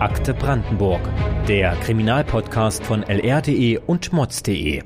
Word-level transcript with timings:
Akte 0.00 0.32
Brandenburg, 0.32 1.02
der 1.46 1.76
Kriminalpodcast 1.76 2.82
von 2.82 3.02
lr.de 3.02 3.78
und 3.86 4.14
mods.de. 4.14 4.82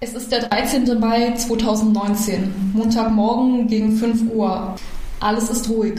Es 0.00 0.12
ist 0.12 0.30
der 0.30 0.42
13. 0.42 1.00
Mai 1.00 1.32
2019, 1.32 2.72
Montagmorgen 2.74 3.68
gegen 3.68 3.96
5 3.96 4.34
Uhr. 4.34 4.74
Alles 5.18 5.48
ist 5.48 5.70
ruhig. 5.70 5.98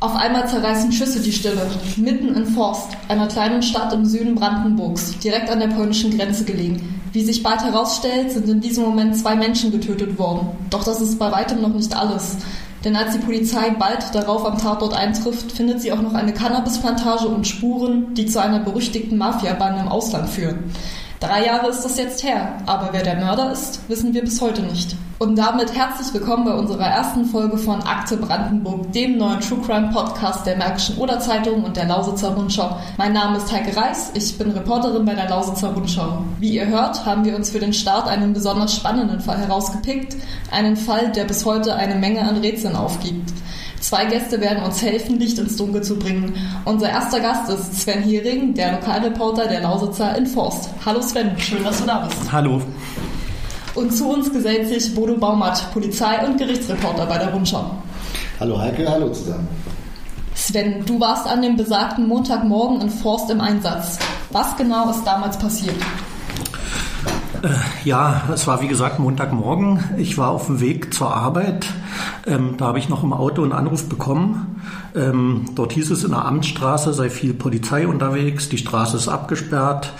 Auf 0.00 0.16
einmal 0.16 0.48
zerreißen 0.48 0.90
Schüsse 0.90 1.20
die 1.20 1.32
Stille, 1.32 1.70
mitten 1.96 2.34
in 2.34 2.46
Forst, 2.46 2.88
einer 3.08 3.28
kleinen 3.28 3.62
Stadt 3.62 3.92
im 3.92 4.06
Süden 4.06 4.34
Brandenburgs, 4.34 5.18
direkt 5.18 5.50
an 5.50 5.60
der 5.60 5.68
polnischen 5.68 6.16
Grenze 6.16 6.44
gelegen. 6.44 6.98
Wie 7.12 7.22
sich 7.22 7.42
bald 7.42 7.62
herausstellt, 7.62 8.30
sind 8.30 8.48
in 8.48 8.62
diesem 8.62 8.84
Moment 8.84 9.18
zwei 9.18 9.36
Menschen 9.36 9.70
getötet 9.70 10.18
worden. 10.18 10.48
Doch 10.70 10.82
das 10.82 11.02
ist 11.02 11.18
bei 11.18 11.30
weitem 11.30 11.60
noch 11.60 11.74
nicht 11.74 11.94
alles. 11.94 12.38
Denn 12.84 12.96
als 12.96 13.12
die 13.12 13.24
Polizei 13.24 13.70
bald 13.70 14.14
darauf 14.14 14.44
am 14.44 14.58
Tatort 14.58 14.94
eintrifft, 14.94 15.52
findet 15.52 15.80
sie 15.80 15.92
auch 15.92 16.02
noch 16.02 16.14
eine 16.14 16.34
Cannabisplantage 16.34 17.28
und 17.28 17.46
Spuren, 17.46 18.14
die 18.14 18.26
zu 18.26 18.40
einer 18.40 18.58
berüchtigten 18.58 19.16
Mafiabande 19.18 19.82
im 19.82 19.88
Ausland 19.88 20.28
führen. 20.28 20.72
Drei 21.22 21.46
Jahre 21.46 21.68
ist 21.68 21.84
das 21.84 21.98
jetzt 21.98 22.24
her, 22.24 22.58
aber 22.66 22.88
wer 22.90 23.04
der 23.04 23.14
Mörder 23.14 23.52
ist, 23.52 23.88
wissen 23.88 24.12
wir 24.12 24.22
bis 24.22 24.40
heute 24.40 24.60
nicht. 24.60 24.96
Und 25.20 25.36
damit 25.36 25.72
herzlich 25.72 26.12
willkommen 26.12 26.44
bei 26.44 26.52
unserer 26.52 26.88
ersten 26.88 27.26
Folge 27.26 27.58
von 27.58 27.80
Akte 27.82 28.16
Brandenburg, 28.16 28.90
dem 28.92 29.18
neuen 29.18 29.38
True 29.38 29.60
Crime 29.64 29.90
Podcast 29.92 30.44
der 30.44 30.56
Märkischen 30.56 30.98
Oder 30.98 31.20
Zeitung 31.20 31.62
und 31.62 31.76
der 31.76 31.84
Lausitzer 31.84 32.34
Rundschau. 32.34 32.76
Mein 32.96 33.12
Name 33.12 33.36
ist 33.36 33.52
Heike 33.52 33.76
Reis, 33.76 34.10
ich 34.14 34.36
bin 34.36 34.50
Reporterin 34.50 35.04
bei 35.04 35.14
der 35.14 35.28
Lausitzer 35.28 35.72
Rundschau. 35.72 36.24
Wie 36.40 36.56
ihr 36.56 36.66
hört, 36.66 37.06
haben 37.06 37.24
wir 37.24 37.36
uns 37.36 37.50
für 37.50 37.60
den 37.60 37.72
Start 37.72 38.08
einen 38.08 38.32
besonders 38.32 38.74
spannenden 38.74 39.20
Fall 39.20 39.38
herausgepickt, 39.38 40.16
einen 40.50 40.76
Fall, 40.76 41.12
der 41.12 41.22
bis 41.22 41.44
heute 41.44 41.76
eine 41.76 41.94
Menge 41.94 42.22
an 42.22 42.38
Rätseln 42.38 42.74
aufgibt. 42.74 43.32
Zwei 43.82 44.04
Gäste 44.04 44.40
werden 44.40 44.62
uns 44.62 44.80
helfen, 44.80 45.18
Licht 45.18 45.38
ins 45.40 45.56
Dunkel 45.56 45.82
zu 45.82 45.96
bringen. 45.98 46.34
Unser 46.64 46.88
erster 46.88 47.18
Gast 47.18 47.50
ist 47.50 47.82
Sven 47.82 48.00
Hering, 48.00 48.54
der 48.54 48.72
Lokalreporter 48.72 49.48
der 49.48 49.60
Lausitzer 49.60 50.16
in 50.16 50.24
Forst. 50.24 50.70
Hallo 50.86 51.02
Sven, 51.02 51.36
schön, 51.36 51.64
dass 51.64 51.80
du 51.80 51.86
da 51.86 52.06
bist. 52.06 52.30
Hallo. 52.30 52.62
Und 53.74 53.92
zu 53.92 54.08
uns 54.08 54.32
gesellt 54.32 54.68
sich 54.68 54.94
Bodo 54.94 55.16
Baumert, 55.16 55.72
Polizei- 55.72 56.24
und 56.24 56.38
Gerichtsreporter 56.38 57.06
bei 57.06 57.18
der 57.18 57.32
Rundschau. 57.32 57.72
Hallo 58.38 58.56
Heike, 58.56 58.88
hallo 58.88 59.08
zusammen. 59.08 59.48
Sven, 60.34 60.86
du 60.86 61.00
warst 61.00 61.26
an 61.26 61.42
dem 61.42 61.56
besagten 61.56 62.06
Montagmorgen 62.06 62.80
in 62.82 62.88
Forst 62.88 63.30
im 63.30 63.40
Einsatz. 63.40 63.98
Was 64.30 64.56
genau 64.56 64.90
ist 64.90 65.04
damals 65.04 65.36
passiert? 65.36 65.76
Äh, 67.42 67.48
ja, 67.84 68.22
es 68.32 68.46
war 68.46 68.60
wie 68.60 68.68
gesagt 68.68 69.00
Montagmorgen. 69.00 69.82
Ich 69.98 70.16
war 70.16 70.30
auf 70.30 70.46
dem 70.46 70.60
Weg 70.60 70.94
zur 70.94 71.14
Arbeit. 71.14 71.66
Ähm, 72.26 72.54
da 72.56 72.66
habe 72.66 72.78
ich 72.78 72.88
noch 72.88 73.02
im 73.02 73.12
Auto 73.12 73.42
einen 73.42 73.52
Anruf 73.52 73.88
bekommen. 73.88 74.62
Ähm, 74.94 75.46
dort 75.54 75.72
hieß 75.72 75.90
es 75.90 76.04
in 76.04 76.10
der 76.10 76.24
Amtsstraße 76.24 76.92
sei 76.92 77.10
viel 77.10 77.34
Polizei 77.34 77.86
unterwegs, 77.86 78.48
die 78.48 78.58
Straße 78.58 78.96
ist 78.96 79.08
abgesperrt. 79.08 79.92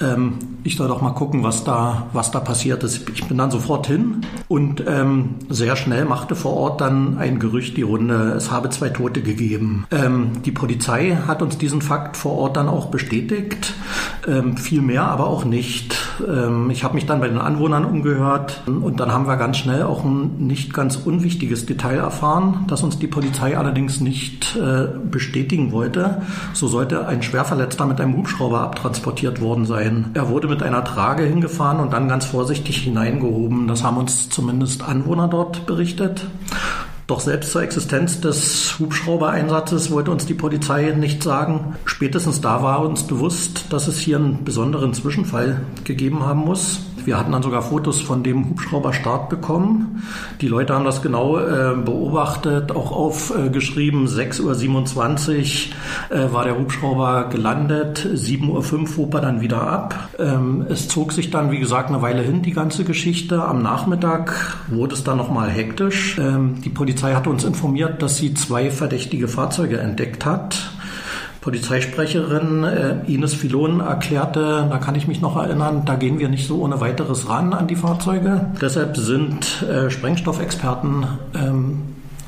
Ähm, 0.00 0.38
ich 0.64 0.76
soll 0.76 0.88
doch 0.88 1.00
mal 1.00 1.10
gucken, 1.10 1.42
was 1.42 1.64
da, 1.64 2.08
was 2.12 2.30
da 2.30 2.40
passiert 2.40 2.82
ist. 2.82 3.08
Ich 3.10 3.26
bin 3.26 3.38
dann 3.38 3.50
sofort 3.50 3.86
hin 3.86 4.26
und 4.48 4.84
ähm, 4.86 5.36
sehr 5.48 5.76
schnell 5.76 6.04
machte 6.04 6.34
vor 6.34 6.54
Ort 6.54 6.80
dann 6.80 7.18
ein 7.18 7.38
Gerücht 7.38 7.76
die 7.76 7.82
Runde, 7.82 8.32
es 8.36 8.50
habe 8.50 8.70
zwei 8.70 8.90
Tote 8.90 9.22
gegeben. 9.22 9.86
Ähm, 9.90 10.42
die 10.44 10.52
Polizei 10.52 11.18
hat 11.26 11.42
uns 11.42 11.58
diesen 11.58 11.82
Fakt 11.82 12.16
vor 12.16 12.36
Ort 12.36 12.56
dann 12.56 12.68
auch 12.68 12.86
bestätigt, 12.86 13.74
ähm, 14.26 14.56
viel 14.56 14.82
mehr 14.82 15.04
aber 15.04 15.26
auch 15.26 15.44
nicht. 15.44 15.96
ich 16.70 16.84
habe 16.84 16.94
mich 16.94 17.06
dann 17.06 17.20
bei 17.20 17.28
den 17.28 17.38
Anwohnern 17.38 17.84
umgehört 17.84 18.62
und 18.66 19.00
dann 19.00 19.10
haben 19.10 19.26
wir 19.26 19.36
ganz 19.36 19.56
schnell 19.56 19.84
auch 19.84 20.04
ein 20.04 20.36
nicht 20.38 20.74
ganz 20.74 20.96
unwichtiges 20.96 21.64
Detail 21.64 21.96
erfahren, 21.96 22.64
das 22.68 22.82
uns 22.82 22.98
die 22.98 23.06
Polizei 23.06 23.56
allerdings 23.56 24.00
nicht 24.00 24.39
äh, 24.56 24.88
bestätigen 25.10 25.72
wollte. 25.72 26.22
So 26.52 26.68
sollte 26.68 27.06
ein 27.06 27.22
Schwerverletzter 27.22 27.86
mit 27.86 28.00
einem 28.00 28.16
Hubschrauber 28.16 28.60
abtransportiert 28.60 29.40
worden 29.40 29.66
sein. 29.66 30.10
Er 30.14 30.28
wurde 30.28 30.48
mit 30.48 30.62
einer 30.62 30.84
Trage 30.84 31.24
hingefahren 31.24 31.80
und 31.80 31.92
dann 31.92 32.08
ganz 32.08 32.24
vorsichtig 32.24 32.78
hineingehoben. 32.78 33.68
Das 33.68 33.82
haben 33.82 33.96
uns 33.96 34.28
zumindest 34.28 34.82
Anwohner 34.82 35.28
dort 35.28 35.66
berichtet. 35.66 36.26
Doch 37.10 37.18
selbst 37.18 37.50
zur 37.50 37.62
Existenz 37.62 38.20
des 38.20 38.78
Hubschraubereinsatzes 38.78 39.90
wollte 39.90 40.12
uns 40.12 40.26
die 40.26 40.34
Polizei 40.34 40.92
nicht 40.92 41.24
sagen. 41.24 41.74
Spätestens 41.84 42.40
da 42.40 42.62
war 42.62 42.82
uns 42.82 43.02
bewusst, 43.02 43.72
dass 43.72 43.88
es 43.88 43.98
hier 43.98 44.18
einen 44.18 44.44
besonderen 44.44 44.94
Zwischenfall 44.94 45.60
gegeben 45.82 46.20
haben 46.24 46.42
muss. 46.42 46.82
Wir 47.06 47.18
hatten 47.18 47.32
dann 47.32 47.42
sogar 47.42 47.62
Fotos 47.62 48.00
von 48.00 48.22
dem 48.22 48.50
Hubschrauberstart 48.50 49.28
bekommen. 49.28 50.02
Die 50.40 50.48
Leute 50.48 50.74
haben 50.74 50.84
das 50.84 51.02
genau 51.02 51.38
äh, 51.38 51.74
beobachtet, 51.76 52.72
auch 52.72 52.92
aufgeschrieben. 52.92 54.06
Äh, 54.06 54.08
6.27 54.08 55.68
Uhr 56.10 56.16
äh, 56.16 56.32
war 56.32 56.44
der 56.44 56.58
Hubschrauber 56.58 57.28
gelandet, 57.30 58.06
7.05 58.06 58.48
Uhr 58.48 58.96
hob 58.96 59.14
er 59.14 59.20
dann 59.20 59.40
wieder 59.40 59.62
ab. 59.62 60.10
Ähm, 60.18 60.66
es 60.68 60.88
zog 60.88 61.12
sich 61.12 61.30
dann, 61.30 61.50
wie 61.50 61.58
gesagt, 61.58 61.88
eine 61.88 62.02
Weile 62.02 62.22
hin, 62.22 62.42
die 62.42 62.52
ganze 62.52 62.84
Geschichte. 62.84 63.44
Am 63.44 63.62
Nachmittag 63.62 64.64
wurde 64.68 64.94
es 64.94 65.04
dann 65.04 65.18
nochmal 65.18 65.50
hektisch. 65.50 66.18
Ähm, 66.18 66.60
die 66.62 66.70
Polizei 66.70 67.14
hatte 67.14 67.30
uns 67.30 67.44
informiert, 67.44 68.02
dass 68.02 68.16
sie 68.16 68.34
zwei 68.34 68.70
verdächtige 68.70 69.28
Fahrzeuge 69.28 69.78
entdeckt 69.78 70.24
hat. 70.24 70.69
Polizeisprecherin 71.40 72.64
äh, 72.64 72.96
Ines 73.06 73.34
Filon 73.34 73.80
erklärte, 73.80 74.66
da 74.68 74.78
kann 74.78 74.94
ich 74.94 75.08
mich 75.08 75.22
noch 75.22 75.36
erinnern, 75.36 75.82
da 75.86 75.94
gehen 75.94 76.18
wir 76.18 76.28
nicht 76.28 76.46
so 76.46 76.60
ohne 76.60 76.80
weiteres 76.80 77.28
ran 77.30 77.54
an 77.54 77.66
die 77.66 77.76
Fahrzeuge. 77.76 78.46
Deshalb 78.60 78.96
sind 78.96 79.62
äh, 79.62 79.90
Sprengstoffexperten 79.90 81.06
ähm, 81.34 81.82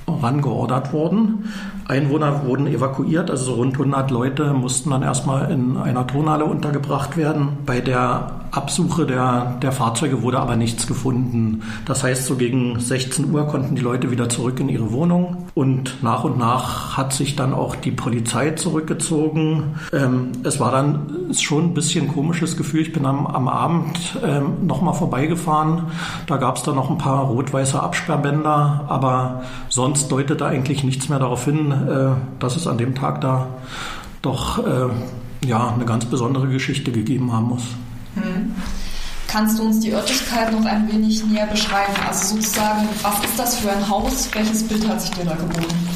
rangeordert 0.07 0.93
worden. 0.95 1.45
Einwohner 1.93 2.47
wurden 2.47 2.67
evakuiert, 2.67 3.31
also 3.31 3.45
so 3.45 3.55
rund 3.55 3.75
100 3.75 4.11
Leute 4.11 4.53
mussten 4.55 4.91
dann 4.91 5.03
erstmal 5.03 5.51
in 5.51 5.77
einer 5.77 6.07
Turnhalle 6.07 6.45
untergebracht 6.45 7.17
werden. 7.17 7.59
Bei 7.67 7.81
der 7.81 8.43
Absuche 8.53 9.07
der, 9.07 9.59
der 9.63 9.73
Fahrzeuge 9.73 10.23
wurde 10.23 10.39
aber 10.39 10.57
nichts 10.57 10.87
gefunden. 10.87 11.63
Das 11.87 12.05
heißt, 12.05 12.27
so 12.27 12.37
gegen 12.37 12.79
16 12.79 13.33
Uhr 13.33 13.47
konnten 13.47 13.75
die 13.75 13.83
Leute 13.83 14.11
wieder 14.11 14.29
zurück 14.29 14.61
in 14.61 14.69
ihre 14.69 14.93
Wohnung 14.93 15.47
und 15.55 16.03
nach 16.03 16.25
und 16.25 16.39
nach 16.39 16.97
hat 16.99 17.15
sich 17.15 17.35
dann 17.35 17.55
auch 17.55 17.75
die 17.75 17.93
Polizei 17.93 18.51
zurückgezogen. 18.51 19.75
Ähm, 19.95 20.33
es 20.45 20.61
war 20.61 20.71
dann 20.71 21.33
schon 21.33 21.67
ein 21.67 21.75
bisschen 21.75 22.09
komisches 22.09 22.59
Gefühl. 22.59 22.83
Ich 22.83 22.93
bin 22.93 23.07
am, 23.07 23.27
am 23.27 23.49
Abend 23.49 24.19
ähm, 24.23 24.67
nochmal 24.67 24.95
vorbeigefahren. 24.95 25.87
Da 26.27 26.37
gab 26.37 26.57
es 26.57 26.63
dann 26.63 26.75
noch 26.75 26.91
ein 26.91 26.99
paar 26.99 27.25
rot-weiße 27.25 27.83
Absperrbänder, 27.83 28.85
aber 28.87 29.45
sonst 29.71 30.13
deutete 30.13 30.45
eigentlich 30.45 30.85
nichts 30.85 31.09
mehr 31.09 31.19
darauf 31.19 31.47
hin, 31.47 31.73
äh, 31.89 32.41
dass 32.41 32.57
es 32.57 32.67
an 32.67 32.79
dem 32.79 32.95
Tag 32.95 33.21
da 33.21 33.49
doch 34.23 34.65
äh, 34.65 34.89
ja, 35.47 35.73
eine 35.75 35.85
ganz 35.85 36.05
besondere 36.05 36.49
Geschichte 36.49 36.93
gegeben 36.93 37.33
haben 37.33 37.47
muss. 37.47 37.65
Hm. 38.15 38.55
Kannst 39.27 39.59
du 39.59 39.63
uns 39.63 39.81
die 39.81 39.93
Örtlichkeit 39.93 40.53
noch 40.53 40.65
ein 40.67 40.93
wenig 40.93 41.25
näher 41.25 41.47
beschreiben? 41.47 41.95
Also 42.07 42.37
sozusagen, 42.37 42.87
was 43.03 43.25
ist 43.25 43.39
das 43.39 43.57
für 43.57 43.73
ein 43.73 43.89
Haus? 43.89 44.29
Welches 44.35 44.63
Bild 44.63 44.87
hat 44.87 45.01
sich 45.01 45.11
dir 45.13 45.25
da 45.25 45.35
geboten? 45.35 45.92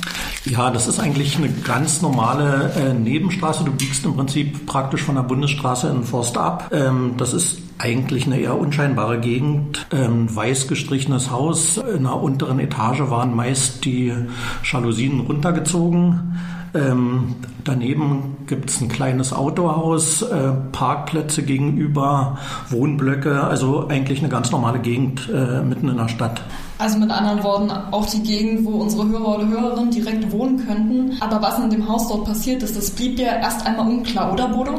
Ja, 0.48 0.70
das 0.70 0.86
ist 0.86 1.00
eigentlich 1.00 1.36
eine 1.36 1.48
ganz 1.48 2.02
normale 2.02 2.72
äh, 2.76 2.94
Nebenstraße. 2.94 3.64
Du 3.64 3.72
biegst 3.72 4.04
im 4.04 4.14
Prinzip 4.14 4.64
praktisch 4.64 5.02
von 5.02 5.16
der 5.16 5.22
Bundesstraße 5.22 5.88
in 5.88 6.04
Forst 6.04 6.38
ab. 6.38 6.70
Ähm, 6.72 7.14
das 7.16 7.34
ist 7.34 7.58
eigentlich 7.78 8.26
eine 8.26 8.38
eher 8.38 8.56
unscheinbare 8.56 9.18
Gegend. 9.18 9.88
Ähm, 9.90 10.34
weiß 10.34 10.68
gestrichenes 10.68 11.32
Haus. 11.32 11.78
In 11.78 12.04
der 12.04 12.14
unteren 12.14 12.60
Etage 12.60 13.00
waren 13.10 13.34
meist 13.34 13.84
die 13.84 14.14
Jalousien 14.62 15.18
runtergezogen. 15.20 16.38
Ähm, 16.76 17.36
daneben 17.64 18.36
gibt 18.46 18.70
es 18.70 18.80
ein 18.80 18.88
kleines 18.88 19.32
Autohaus, 19.32 20.22
äh, 20.22 20.52
Parkplätze 20.72 21.42
gegenüber, 21.42 22.38
Wohnblöcke, 22.70 23.42
also 23.42 23.88
eigentlich 23.88 24.20
eine 24.20 24.28
ganz 24.28 24.50
normale 24.50 24.78
Gegend 24.78 25.28
äh, 25.32 25.62
mitten 25.62 25.88
in 25.88 25.96
der 25.96 26.08
Stadt. 26.08 26.42
Also 26.78 26.98
mit 26.98 27.10
anderen 27.10 27.42
Worten, 27.42 27.70
auch 27.70 28.04
die 28.04 28.22
Gegend, 28.22 28.66
wo 28.66 28.72
unsere 28.72 29.08
Hörer 29.08 29.36
oder 29.36 29.48
Hörerinnen 29.48 29.90
direkt 29.90 30.30
wohnen 30.30 30.66
könnten. 30.66 31.16
Aber 31.20 31.40
was 31.40 31.58
in 31.58 31.70
dem 31.70 31.88
Haus 31.88 32.08
dort 32.08 32.26
passiert 32.26 32.62
ist, 32.62 32.76
das 32.76 32.90
blieb 32.90 33.18
ja 33.18 33.36
erst 33.36 33.66
einmal 33.66 33.88
unklar, 33.88 34.32
oder 34.32 34.48
Bodo? 34.48 34.72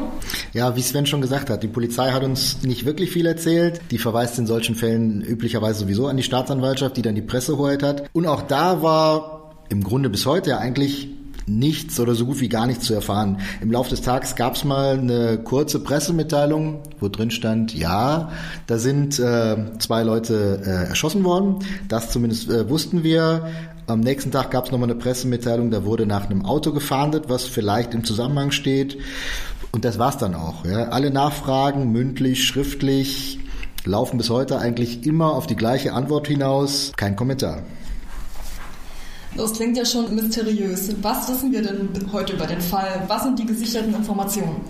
Ja, 0.53 0.75
wie 0.75 0.81
Sven 0.81 1.07
schon 1.07 1.21
gesagt 1.21 1.49
hat, 1.49 1.63
die 1.63 1.67
Polizei 1.67 2.11
hat 2.11 2.23
uns 2.23 2.61
nicht 2.61 2.85
wirklich 2.85 3.09
viel 3.09 3.25
erzählt. 3.25 3.81
Die 3.89 3.97
verweist 3.97 4.37
in 4.37 4.45
solchen 4.45 4.75
Fällen 4.75 5.21
üblicherweise 5.21 5.79
sowieso 5.79 6.05
an 6.05 6.17
die 6.17 6.23
Staatsanwaltschaft, 6.23 6.97
die 6.97 7.01
dann 7.01 7.15
die 7.15 7.21
Pressehoheit 7.23 7.81
hat. 7.81 8.03
Und 8.13 8.27
auch 8.27 8.43
da 8.43 8.83
war 8.83 9.55
im 9.69 9.83
Grunde 9.83 10.09
bis 10.09 10.27
heute 10.27 10.51
ja 10.51 10.59
eigentlich 10.59 11.09
nichts 11.47 11.99
oder 11.99 12.13
so 12.13 12.25
gut 12.25 12.41
wie 12.41 12.49
gar 12.49 12.67
nichts 12.67 12.85
zu 12.85 12.93
erfahren. 12.93 13.39
Im 13.61 13.71
Laufe 13.71 13.89
des 13.89 14.01
Tages 14.01 14.35
gab 14.35 14.55
es 14.55 14.65
mal 14.65 14.99
eine 14.99 15.37
kurze 15.37 15.79
Pressemitteilung, 15.79 16.81
wo 16.99 17.07
drin 17.07 17.31
stand, 17.31 17.73
ja, 17.73 18.31
da 18.67 18.77
sind 18.77 19.17
äh, 19.17 19.55
zwei 19.79 20.03
Leute 20.03 20.61
äh, 20.65 20.89
erschossen 20.89 21.23
worden. 21.23 21.59
Das 21.87 22.11
zumindest 22.11 22.49
äh, 22.49 22.69
wussten 22.69 23.03
wir. 23.03 23.47
Am 23.87 24.01
nächsten 24.01 24.31
Tag 24.31 24.51
gab 24.51 24.65
es 24.65 24.71
nochmal 24.71 24.89
eine 24.89 24.99
Pressemitteilung, 24.99 25.71
da 25.71 25.85
wurde 25.85 26.05
nach 26.05 26.29
einem 26.29 26.45
Auto 26.45 26.73
gefahndet, 26.73 27.29
was 27.29 27.45
vielleicht 27.45 27.93
im 27.93 28.03
Zusammenhang 28.03 28.51
steht. 28.51 28.97
Und 29.71 29.85
das 29.85 29.97
war's 29.97 30.17
dann 30.17 30.35
auch. 30.35 30.65
Ja. 30.65 30.89
Alle 30.89 31.11
Nachfragen, 31.11 31.91
mündlich, 31.93 32.45
schriftlich, 32.45 33.39
laufen 33.85 34.17
bis 34.17 34.29
heute 34.29 34.59
eigentlich 34.59 35.05
immer 35.05 35.33
auf 35.33 35.47
die 35.47 35.55
gleiche 35.55 35.93
Antwort 35.93 36.27
hinaus. 36.27 36.91
Kein 36.97 37.15
Kommentar. 37.15 37.63
Das 39.37 39.53
klingt 39.53 39.77
ja 39.77 39.85
schon 39.85 40.15
mysteriös. 40.15 40.89
Was 41.03 41.29
wissen 41.29 41.51
wir 41.51 41.61
denn 41.61 41.89
heute 42.11 42.33
über 42.33 42.47
den 42.47 42.59
Fall? 42.59 43.03
Was 43.07 43.23
sind 43.23 43.37
die 43.37 43.45
gesicherten 43.45 43.93
Informationen? 43.93 44.61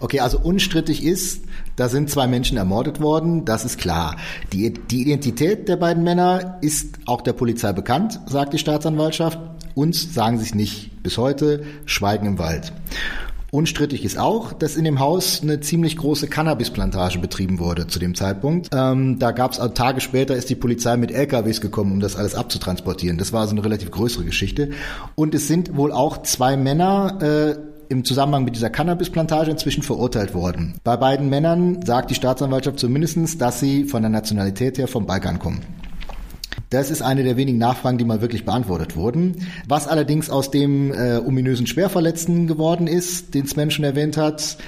Okay, 0.00 0.20
also 0.20 0.38
unstrittig 0.38 1.02
ist, 1.02 1.44
da 1.76 1.88
sind 1.88 2.10
zwei 2.10 2.26
Menschen 2.26 2.58
ermordet 2.58 3.00
worden, 3.00 3.46
das 3.46 3.64
ist 3.64 3.78
klar. 3.78 4.16
Die, 4.52 4.72
die 4.72 5.00
Identität 5.00 5.68
der 5.68 5.76
beiden 5.76 6.04
Männer 6.04 6.58
ist 6.60 6.98
auch 7.06 7.22
der 7.22 7.32
Polizei 7.32 7.72
bekannt, 7.72 8.20
sagt 8.26 8.52
die 8.52 8.58
Staatsanwaltschaft. 8.58 9.38
Uns 9.74 10.12
sagen 10.12 10.38
sie 10.38 10.44
es 10.44 10.54
nicht. 10.54 11.02
Bis 11.02 11.16
heute 11.16 11.64
Schweigen 11.86 12.26
im 12.26 12.38
Wald. 12.38 12.72
Unstrittig 13.50 14.04
ist 14.04 14.18
auch, 14.18 14.52
dass 14.52 14.76
in 14.76 14.84
dem 14.84 14.98
Haus 14.98 15.40
eine 15.42 15.60
ziemlich 15.60 15.96
große 15.96 16.26
Cannabisplantage 16.26 17.18
betrieben 17.18 17.58
wurde 17.58 17.86
zu 17.86 17.98
dem 17.98 18.14
Zeitpunkt. 18.14 18.70
Ähm, 18.72 19.18
da 19.18 19.30
gab 19.30 19.52
es 19.52 19.74
Tage 19.74 20.00
später 20.00 20.34
ist 20.34 20.50
die 20.50 20.56
Polizei 20.56 20.96
mit 20.96 21.12
LKWs 21.12 21.60
gekommen, 21.60 21.92
um 21.92 22.00
das 22.00 22.16
alles 22.16 22.34
abzutransportieren. 22.34 23.18
Das 23.18 23.32
war 23.32 23.42
also 23.42 23.52
eine 23.52 23.64
relativ 23.64 23.90
größere 23.90 24.24
Geschichte. 24.24 24.70
Und 25.14 25.34
es 25.34 25.46
sind 25.46 25.76
wohl 25.76 25.92
auch 25.92 26.22
zwei 26.22 26.56
Männer 26.56 27.18
äh, 27.22 27.56
im 27.88 28.04
Zusammenhang 28.04 28.44
mit 28.44 28.56
dieser 28.56 28.70
Cannabisplantage 28.70 29.50
inzwischen 29.50 29.82
verurteilt 29.82 30.34
worden. 30.34 30.74
Bei 30.82 30.96
beiden 30.96 31.28
Männern 31.28 31.82
sagt 31.84 32.10
die 32.10 32.14
Staatsanwaltschaft 32.14 32.78
zumindestens, 32.78 33.38
dass 33.38 33.60
sie 33.60 33.84
von 33.84 34.02
der 34.02 34.10
Nationalität 34.10 34.78
her 34.78 34.88
vom 34.88 35.06
Balkan 35.06 35.38
kommen. 35.38 35.60
Das 36.70 36.90
ist 36.90 37.02
eine 37.02 37.22
der 37.22 37.36
wenigen 37.36 37.58
Nachfragen, 37.58 37.96
die 37.98 38.04
mal 38.04 38.20
wirklich 38.20 38.44
beantwortet 38.44 38.96
wurden. 38.96 39.36
Was 39.68 39.86
allerdings 39.86 40.30
aus 40.30 40.50
dem 40.50 40.92
äh, 40.92 41.18
ominösen 41.18 41.66
Schwerverletzten 41.66 42.46
geworden 42.46 42.88
ist, 42.88 43.34
den 43.34 43.46
Sven 43.46 43.70
schon 43.70 43.84
erwähnt 43.84 44.16
hat, 44.16 44.58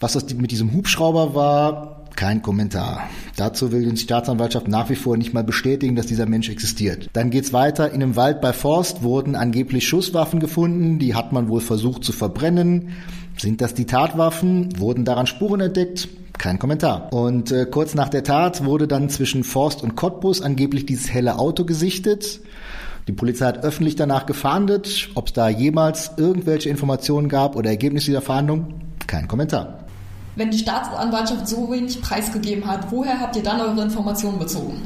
was 0.00 0.14
das 0.14 0.34
mit 0.34 0.50
diesem 0.50 0.72
Hubschrauber 0.72 1.34
war, 1.34 2.04
kein 2.16 2.42
Kommentar. 2.42 3.08
Dazu 3.36 3.72
will 3.72 3.88
die 3.88 3.96
Staatsanwaltschaft 3.96 4.68
nach 4.68 4.88
wie 4.88 4.94
vor 4.94 5.16
nicht 5.16 5.34
mal 5.34 5.44
bestätigen, 5.44 5.96
dass 5.96 6.06
dieser 6.06 6.26
Mensch 6.26 6.48
existiert. 6.48 7.08
Dann 7.12 7.30
geht's 7.30 7.52
weiter. 7.52 7.90
In 7.90 8.02
einem 8.02 8.16
Wald 8.16 8.40
bei 8.40 8.52
Forst 8.52 9.02
wurden 9.02 9.34
angeblich 9.34 9.86
Schusswaffen 9.86 10.40
gefunden. 10.40 10.98
Die 10.98 11.14
hat 11.14 11.32
man 11.32 11.48
wohl 11.48 11.60
versucht 11.60 12.04
zu 12.04 12.12
verbrennen. 12.12 12.90
Sind 13.36 13.60
das 13.60 13.74
die 13.74 13.86
Tatwaffen? 13.86 14.78
Wurden 14.78 15.04
daran 15.04 15.26
Spuren 15.26 15.60
entdeckt? 15.60 16.08
Kein 16.38 16.58
Kommentar. 16.58 17.12
Und 17.12 17.52
äh, 17.52 17.66
kurz 17.66 17.94
nach 17.94 18.08
der 18.08 18.24
Tat 18.24 18.64
wurde 18.64 18.86
dann 18.86 19.08
zwischen 19.08 19.44
Forst 19.44 19.82
und 19.82 19.96
Cottbus 19.96 20.42
angeblich 20.42 20.84
dieses 20.86 21.12
helle 21.12 21.38
Auto 21.38 21.64
gesichtet. 21.64 22.40
Die 23.06 23.12
Polizei 23.12 23.46
hat 23.46 23.64
öffentlich 23.64 23.96
danach 23.96 24.26
gefahndet. 24.26 25.10
Ob 25.14 25.28
es 25.28 25.32
da 25.32 25.48
jemals 25.48 26.12
irgendwelche 26.16 26.68
Informationen 26.68 27.28
gab 27.28 27.56
oder 27.56 27.70
Ergebnisse 27.70 28.06
dieser 28.06 28.22
Fahndung? 28.22 28.74
Kein 29.06 29.28
Kommentar. 29.28 29.84
Wenn 30.36 30.50
die 30.50 30.58
Staatsanwaltschaft 30.58 31.46
so 31.46 31.70
wenig 31.70 32.00
preisgegeben 32.00 32.66
hat, 32.66 32.90
woher 32.90 33.20
habt 33.20 33.36
ihr 33.36 33.42
dann 33.42 33.60
eure 33.60 33.82
Informationen 33.82 34.38
bezogen? 34.38 34.82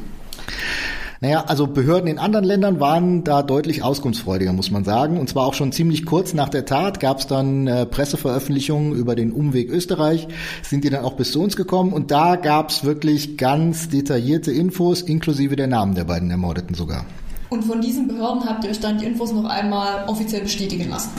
Naja, 1.20 1.44
also 1.48 1.66
Behörden 1.66 2.08
in 2.08 2.18
anderen 2.18 2.44
Ländern 2.44 2.78
waren 2.78 3.24
da 3.24 3.42
deutlich 3.42 3.82
auskunftsfreudiger, 3.82 4.52
muss 4.52 4.70
man 4.70 4.84
sagen. 4.84 5.18
Und 5.18 5.28
zwar 5.28 5.46
auch 5.46 5.54
schon 5.54 5.72
ziemlich 5.72 6.06
kurz 6.06 6.32
nach 6.32 6.48
der 6.48 6.64
Tat 6.64 7.00
gab 7.00 7.18
es 7.18 7.26
dann 7.26 7.66
äh, 7.66 7.86
Presseveröffentlichungen 7.86 8.92
über 8.92 9.16
den 9.16 9.32
Umweg 9.32 9.68
Österreich, 9.68 10.28
sind 10.62 10.84
die 10.84 10.90
dann 10.90 11.04
auch 11.04 11.14
bis 11.14 11.32
zu 11.32 11.42
uns 11.42 11.56
gekommen. 11.56 11.92
Und 11.92 12.12
da 12.12 12.36
gab 12.36 12.70
es 12.70 12.84
wirklich 12.84 13.36
ganz 13.36 13.88
detaillierte 13.88 14.52
Infos, 14.52 15.02
inklusive 15.02 15.56
der 15.56 15.66
Namen 15.66 15.96
der 15.96 16.04
beiden 16.04 16.30
Ermordeten 16.30 16.74
sogar. 16.74 17.04
Und 17.50 17.64
von 17.64 17.80
diesen 17.80 18.06
Behörden 18.06 18.44
habt 18.44 18.62
ihr 18.62 18.70
euch 18.70 18.80
dann 18.80 18.98
die 18.98 19.06
Infos 19.06 19.32
noch 19.32 19.46
einmal 19.46 20.04
offiziell 20.06 20.42
bestätigen 20.42 20.88
lassen? 20.88 21.10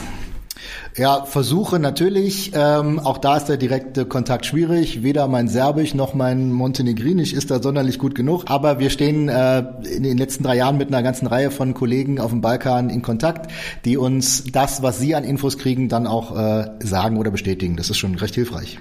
Ja, 0.96 1.24
Versuche 1.24 1.78
natürlich. 1.78 2.52
Ähm, 2.54 2.98
auch 2.98 3.18
da 3.18 3.36
ist 3.36 3.46
der 3.46 3.56
direkte 3.56 4.06
Kontakt 4.06 4.46
schwierig. 4.46 5.02
Weder 5.02 5.28
mein 5.28 5.48
Serbisch 5.48 5.94
noch 5.94 6.14
mein 6.14 6.52
Montenegrinisch 6.52 7.32
ist 7.32 7.50
da 7.50 7.62
sonderlich 7.62 7.98
gut 7.98 8.14
genug. 8.14 8.44
Aber 8.46 8.78
wir 8.78 8.90
stehen 8.90 9.28
äh, 9.28 9.60
in 9.84 10.02
den 10.02 10.18
letzten 10.18 10.44
drei 10.44 10.56
Jahren 10.56 10.78
mit 10.78 10.88
einer 10.88 11.02
ganzen 11.02 11.26
Reihe 11.26 11.50
von 11.50 11.74
Kollegen 11.74 12.20
auf 12.20 12.30
dem 12.30 12.40
Balkan 12.40 12.90
in 12.90 13.02
Kontakt, 13.02 13.50
die 13.84 13.96
uns 13.96 14.44
das, 14.52 14.82
was 14.82 14.98
sie 14.98 15.14
an 15.14 15.24
Infos 15.24 15.58
kriegen, 15.58 15.88
dann 15.88 16.06
auch 16.06 16.36
äh, 16.36 16.70
sagen 16.80 17.16
oder 17.16 17.30
bestätigen. 17.30 17.76
Das 17.76 17.90
ist 17.90 17.98
schon 17.98 18.14
recht 18.16 18.34
hilfreich. 18.34 18.78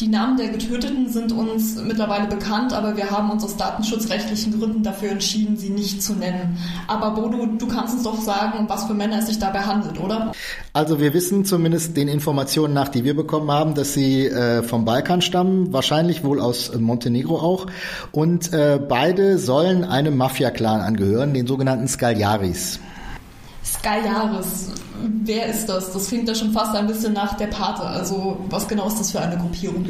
Die 0.00 0.08
Namen 0.08 0.36
der 0.36 0.48
Getöteten 0.48 1.08
sind 1.08 1.32
uns 1.32 1.76
mittlerweile 1.76 2.26
bekannt, 2.26 2.74
aber 2.74 2.98
wir 2.98 3.10
haben 3.10 3.30
uns 3.30 3.42
aus 3.42 3.56
datenschutzrechtlichen 3.56 4.58
Gründen 4.58 4.82
dafür 4.82 5.10
entschieden, 5.10 5.56
sie 5.56 5.70
nicht 5.70 6.02
zu 6.02 6.12
nennen. 6.12 6.58
Aber 6.86 7.12
Bodo, 7.12 7.46
du 7.46 7.66
kannst 7.66 7.94
uns 7.94 8.02
doch 8.02 8.20
sagen, 8.20 8.58
um 8.58 8.68
was 8.68 8.84
für 8.84 8.92
Männer 8.92 9.20
es 9.20 9.28
sich 9.28 9.38
dabei 9.38 9.60
handelt, 9.60 9.98
oder? 9.98 10.32
Also 10.74 11.00
wir 11.00 11.14
wissen 11.14 11.46
zumindest 11.46 11.96
den 11.96 12.08
Informationen 12.08 12.74
nach, 12.74 12.88
die 12.88 13.04
wir 13.04 13.16
bekommen 13.16 13.50
haben, 13.50 13.74
dass 13.74 13.94
sie 13.94 14.26
äh, 14.26 14.62
vom 14.62 14.84
Balkan 14.84 15.22
stammen, 15.22 15.72
wahrscheinlich 15.72 16.24
wohl 16.24 16.42
aus 16.42 16.74
Montenegro 16.78 17.38
auch. 17.38 17.66
Und 18.12 18.52
äh, 18.52 18.78
beide 18.78 19.38
sollen 19.38 19.82
einem 19.82 20.18
Mafia-Clan 20.18 20.82
angehören, 20.82 21.32
den 21.32 21.46
sogenannten 21.46 21.88
Skaljaris. 21.88 22.80
Skaljaris, 23.86 24.70
wer 25.24 25.46
ist 25.46 25.66
das? 25.66 25.92
Das 25.92 26.08
klingt 26.08 26.28
ja 26.28 26.34
schon 26.34 26.52
fast 26.52 26.74
ein 26.74 26.86
bisschen 26.86 27.12
nach 27.12 27.36
der 27.36 27.46
Pate. 27.46 27.82
Also 27.82 28.38
was 28.50 28.66
genau 28.66 28.88
ist 28.88 28.98
das 28.98 29.12
für 29.12 29.20
eine 29.20 29.36
Gruppierung? 29.36 29.84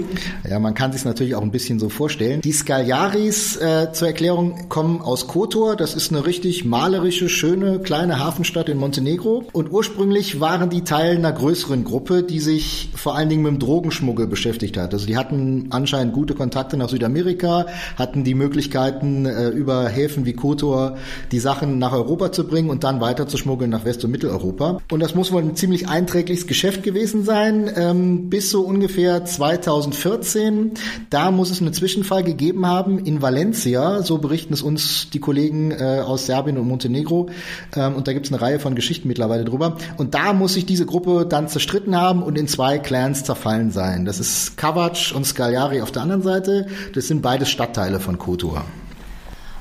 Ja, 0.48 0.58
man 0.58 0.74
kann 0.74 0.92
sich 0.92 1.04
natürlich 1.04 1.34
auch 1.34 1.42
ein 1.42 1.50
bisschen 1.50 1.78
so 1.78 1.88
vorstellen. 1.88 2.40
Die 2.40 2.52
Skaljaris 2.52 3.56
äh, 3.56 3.92
zur 3.92 4.08
Erklärung 4.08 4.68
kommen 4.68 5.00
aus 5.00 5.26
Kotor. 5.26 5.76
Das 5.76 5.94
ist 5.94 6.12
eine 6.12 6.26
richtig 6.26 6.64
malerische, 6.66 7.28
schöne 7.28 7.80
kleine 7.80 8.18
Hafenstadt 8.18 8.68
in 8.68 8.76
Montenegro. 8.76 9.44
Und 9.52 9.72
ursprünglich 9.72 10.40
waren 10.40 10.68
die 10.68 10.82
Teil 10.82 11.16
einer 11.16 11.32
größeren 11.32 11.84
Gruppe, 11.84 12.22
die 12.22 12.40
sich 12.40 12.90
vor 12.94 13.16
allen 13.16 13.30
Dingen 13.30 13.42
mit 13.42 13.52
dem 13.52 13.58
Drogenschmuggel 13.58 14.26
beschäftigt 14.26 14.76
hat. 14.76 14.92
Also 14.92 15.06
die 15.06 15.16
hatten 15.16 15.68
anscheinend 15.70 16.12
gute 16.12 16.34
Kontakte 16.34 16.76
nach 16.76 16.90
Südamerika, 16.90 17.64
hatten 17.96 18.24
die 18.24 18.34
Möglichkeiten 18.34 19.24
äh, 19.24 19.48
über 19.48 19.88
Häfen 19.88 20.26
wie 20.26 20.34
Kotor 20.34 20.98
die 21.32 21.38
Sachen 21.38 21.78
nach 21.78 21.92
Europa 21.92 22.30
zu 22.30 22.46
bringen 22.46 22.68
und 22.68 22.84
dann 22.84 23.00
weiter 23.00 23.26
zu 23.26 23.38
schmuggeln 23.38 23.70
nach 23.70 23.85
West- 23.86 24.04
und 24.04 24.10
Mitteleuropa. 24.10 24.80
Und 24.90 25.00
das 25.00 25.14
muss 25.14 25.32
wohl 25.32 25.42
ein 25.42 25.56
ziemlich 25.56 25.88
einträgliches 25.88 26.46
Geschäft 26.46 26.82
gewesen 26.82 27.24
sein, 27.24 27.70
ähm, 27.74 28.28
bis 28.28 28.50
so 28.50 28.62
ungefähr 28.62 29.24
2014. 29.24 30.72
Da 31.10 31.30
muss 31.30 31.50
es 31.50 31.60
einen 31.60 31.72
Zwischenfall 31.72 32.22
gegeben 32.22 32.66
haben 32.66 32.98
in 32.98 33.22
Valencia, 33.22 34.02
so 34.02 34.18
berichten 34.18 34.52
es 34.52 34.62
uns 34.62 35.08
die 35.10 35.20
Kollegen 35.20 35.70
äh, 35.70 36.02
aus 36.04 36.26
Serbien 36.26 36.58
und 36.58 36.68
Montenegro. 36.68 37.30
Ähm, 37.74 37.94
und 37.94 38.08
da 38.08 38.12
gibt 38.12 38.26
es 38.26 38.32
eine 38.32 38.42
Reihe 38.42 38.58
von 38.58 38.74
Geschichten 38.74 39.08
mittlerweile 39.08 39.44
drüber. 39.44 39.76
Und 39.96 40.14
da 40.14 40.32
muss 40.32 40.54
sich 40.54 40.66
diese 40.66 40.86
Gruppe 40.86 41.26
dann 41.28 41.48
zerstritten 41.48 41.96
haben 41.96 42.22
und 42.22 42.36
in 42.36 42.48
zwei 42.48 42.78
Clans 42.78 43.24
zerfallen 43.24 43.70
sein. 43.70 44.04
Das 44.04 44.20
ist 44.20 44.56
Kavac 44.56 45.12
und 45.14 45.24
Scagliari 45.24 45.80
auf 45.80 45.92
der 45.92 46.02
anderen 46.02 46.22
Seite. 46.22 46.66
Das 46.94 47.06
sind 47.06 47.22
beides 47.22 47.48
Stadtteile 47.48 48.00
von 48.00 48.18
Kotor. 48.18 48.64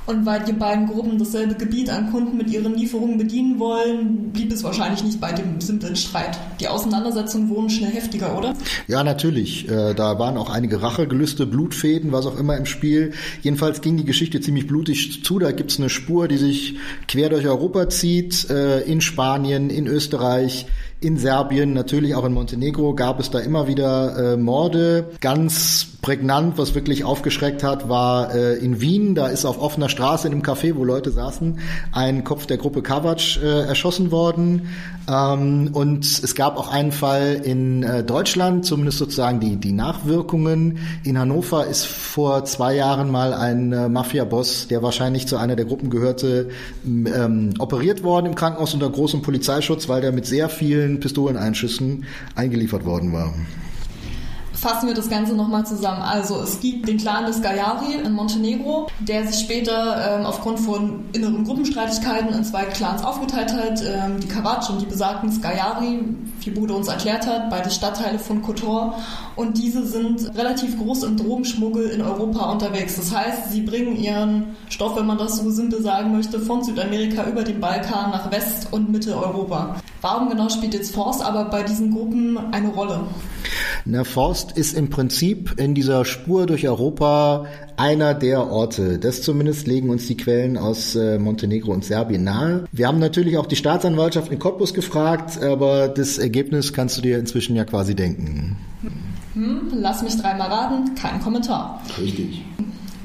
Und 0.05 0.25
weil 0.25 0.43
die 0.43 0.53
beiden 0.53 0.87
Gruppen 0.87 1.17
dasselbe 1.17 1.55
Gebiet 1.55 1.89
an 1.89 2.11
Kunden 2.11 2.37
mit 2.37 2.49
ihren 2.49 2.75
Lieferungen 2.75 3.17
bedienen 3.17 3.59
wollen, 3.59 4.31
blieb 4.31 4.51
es 4.51 4.63
wahrscheinlich 4.63 5.03
nicht 5.03 5.19
bei 5.19 5.31
dem 5.31 5.59
simplen 5.59 5.95
Streit. 5.95 6.37
Die 6.59 6.67
Auseinandersetzungen 6.67 7.49
wurden 7.49 7.69
schnell 7.69 7.91
heftiger, 7.91 8.37
oder? 8.37 8.53
Ja, 8.87 9.03
natürlich. 9.03 9.67
Äh, 9.67 9.93
da 9.95 10.19
waren 10.19 10.37
auch 10.37 10.49
einige 10.49 10.81
Rachegelüste, 10.81 11.47
Blutfäden, 11.47 12.11
was 12.11 12.25
auch 12.25 12.37
immer 12.37 12.55
im 12.55 12.65
Spiel. 12.65 13.13
Jedenfalls 13.41 13.81
ging 13.81 13.97
die 13.97 14.05
Geschichte 14.05 14.41
ziemlich 14.41 14.67
blutig 14.67 15.23
zu. 15.23 15.39
Da 15.39 15.51
gibt's 15.51 15.79
eine 15.79 15.89
Spur, 15.89 16.27
die 16.27 16.37
sich 16.37 16.77
quer 17.07 17.29
durch 17.29 17.47
Europa 17.47 17.89
zieht, 17.89 18.49
äh, 18.49 18.81
in 18.81 19.01
Spanien, 19.01 19.69
in 19.69 19.87
Österreich, 19.87 20.67
in 21.01 21.17
Serbien, 21.17 21.73
natürlich 21.73 22.15
auch 22.15 22.25
in 22.25 22.33
Montenegro 22.33 22.95
gab 22.95 23.19
es 23.19 23.29
da 23.29 23.39
immer 23.39 23.67
wieder 23.67 24.33
äh, 24.33 24.37
Morde. 24.37 25.11
Ganz 25.21 25.94
prägnant, 26.05 26.59
was 26.59 26.75
wirklich 26.75 27.03
aufgeschreckt 27.03 27.63
hat, 27.63 27.89
war 27.89 28.31
äh, 28.35 28.57
in 28.57 28.79
Wien. 28.79 29.15
Da 29.15 29.25
ist 29.25 29.43
auf 29.43 29.59
offener 29.59 29.89
Straße 29.89 30.27
in 30.27 30.33
einem 30.33 30.43
Café, 30.43 30.75
wo 30.75 30.83
Leute 30.83 31.09
saßen, 31.09 31.57
ein 31.91 32.23
Kopf 32.23 32.45
der 32.45 32.57
Gruppe 32.57 32.83
Kavac 32.83 33.37
äh, 33.37 33.61
erschossen 33.65 34.11
worden. 34.11 34.69
Ähm, 35.09 35.71
und 35.73 36.05
es 36.05 36.35
gab 36.35 36.57
auch 36.57 36.71
einen 36.71 36.91
Fall 36.91 37.41
in 37.43 37.81
äh, 37.81 38.03
Deutschland, 38.03 38.67
zumindest 38.67 38.99
sozusagen 38.99 39.39
die, 39.39 39.55
die 39.55 39.71
Nachwirkungen. 39.71 40.77
In 41.03 41.17
Hannover 41.17 41.65
ist 41.65 41.87
vor 41.87 42.45
zwei 42.45 42.75
Jahren 42.75 43.09
mal 43.09 43.33
ein 43.33 43.73
äh, 43.73 43.89
Mafia-Boss, 43.89 44.67
der 44.67 44.83
wahrscheinlich 44.83 45.25
zu 45.27 45.37
einer 45.37 45.55
der 45.55 45.65
Gruppen 45.65 45.89
gehörte, 45.89 46.49
ähm, 46.85 47.55
operiert 47.57 48.03
worden 48.03 48.27
im 48.27 48.35
Krankenhaus 48.35 48.75
unter 48.75 48.91
großem 48.91 49.23
Polizeischutz, 49.23 49.89
weil 49.89 50.01
der 50.01 50.11
mit 50.11 50.27
sehr 50.27 50.49
vielen 50.49 50.99
Pistoleneinschüssen 50.99 52.05
eingeliefert 52.35 52.85
worden 52.85 53.11
war. 53.11 53.33
Fassen 54.55 54.87
wir 54.87 54.95
das 54.95 55.09
Ganze 55.09 55.33
nochmal 55.33 55.65
zusammen. 55.65 56.01
Also 56.01 56.41
es 56.41 56.59
gibt 56.59 56.87
den 56.87 56.97
Clan 56.97 57.25
des 57.25 57.41
Gayari 57.41 57.95
in 58.03 58.13
Montenegro, 58.13 58.87
der 58.99 59.27
sich 59.27 59.39
später 59.39 60.19
ähm, 60.19 60.25
aufgrund 60.25 60.59
von 60.59 61.05
inneren 61.13 61.43
Gruppenstreitigkeiten 61.43 62.33
in 62.33 62.43
zwei 62.43 62.65
Clans 62.65 63.03
aufgeteilt 63.03 63.53
hat. 63.53 63.81
Ähm, 63.81 64.19
die 64.19 64.27
Kavac 64.27 64.69
und 64.69 64.81
die 64.81 64.85
besagten 64.85 65.31
Skayari, 65.31 65.99
wie 66.41 66.49
Bude 66.51 66.73
uns 66.73 66.87
erklärt 66.87 67.27
hat, 67.27 67.49
beide 67.49 67.69
Stadtteile 67.69 68.17
von 68.17 68.41
Kotor. 68.41 68.97
Und 69.35 69.57
diese 69.57 69.85
sind 69.85 70.35
relativ 70.37 70.77
groß 70.77 71.03
im 71.03 71.17
Drogenschmuggel 71.17 71.89
in 71.89 72.01
Europa 72.01 72.51
unterwegs. 72.51 72.95
Das 72.95 73.13
heißt, 73.13 73.51
sie 73.51 73.61
bringen 73.61 73.97
ihren 73.97 74.55
Stoff, 74.69 74.95
wenn 74.95 75.05
man 75.05 75.17
das 75.17 75.37
so 75.37 75.49
simpel 75.51 75.81
sagen 75.81 76.11
möchte, 76.15 76.39
von 76.39 76.63
Südamerika 76.63 77.25
über 77.25 77.43
den 77.43 77.59
Balkan 77.59 78.11
nach 78.11 78.31
West- 78.31 78.67
und 78.71 78.89
Mitteleuropa. 78.91 79.75
Warum 80.01 80.29
genau 80.29 80.49
spielt 80.49 80.73
jetzt 80.73 80.93
Forst 80.93 81.23
aber 81.23 81.45
bei 81.45 81.63
diesen 81.63 81.91
Gruppen 81.91 82.37
eine 82.53 82.69
Rolle? 82.69 83.01
Na, 83.85 84.03
Forst 84.03 84.57
ist 84.57 84.77
im 84.77 84.89
Prinzip 84.89 85.59
in 85.59 85.75
dieser 85.75 86.05
Spur 86.05 86.45
durch 86.45 86.67
Europa 86.67 87.45
einer 87.77 88.13
der 88.13 88.47
Orte. 88.47 88.99
Das 88.99 89.21
zumindest 89.21 89.67
legen 89.67 89.89
uns 89.89 90.07
die 90.07 90.17
Quellen 90.17 90.57
aus 90.57 90.95
äh, 90.95 91.19
Montenegro 91.19 91.71
und 91.71 91.85
Serbien 91.85 92.23
nahe. 92.23 92.65
Wir 92.71 92.87
haben 92.87 92.99
natürlich 92.99 93.37
auch 93.37 93.45
die 93.45 93.55
Staatsanwaltschaft 93.55 94.31
in 94.31 94.39
Cottbus 94.39 94.73
gefragt, 94.73 95.41
aber 95.41 95.87
das 95.87 96.17
Ergebnis 96.17 96.73
kannst 96.73 96.97
du 96.97 97.01
dir 97.01 97.19
inzwischen 97.19 97.55
ja 97.55 97.65
quasi 97.65 97.95
denken. 97.95 98.57
Hm, 99.33 99.73
lass 99.73 100.01
mich 100.01 100.15
dreimal 100.17 100.49
raten, 100.49 100.95
kein 100.95 101.19
Kommentar. 101.19 101.81
Richtig. 101.99 102.43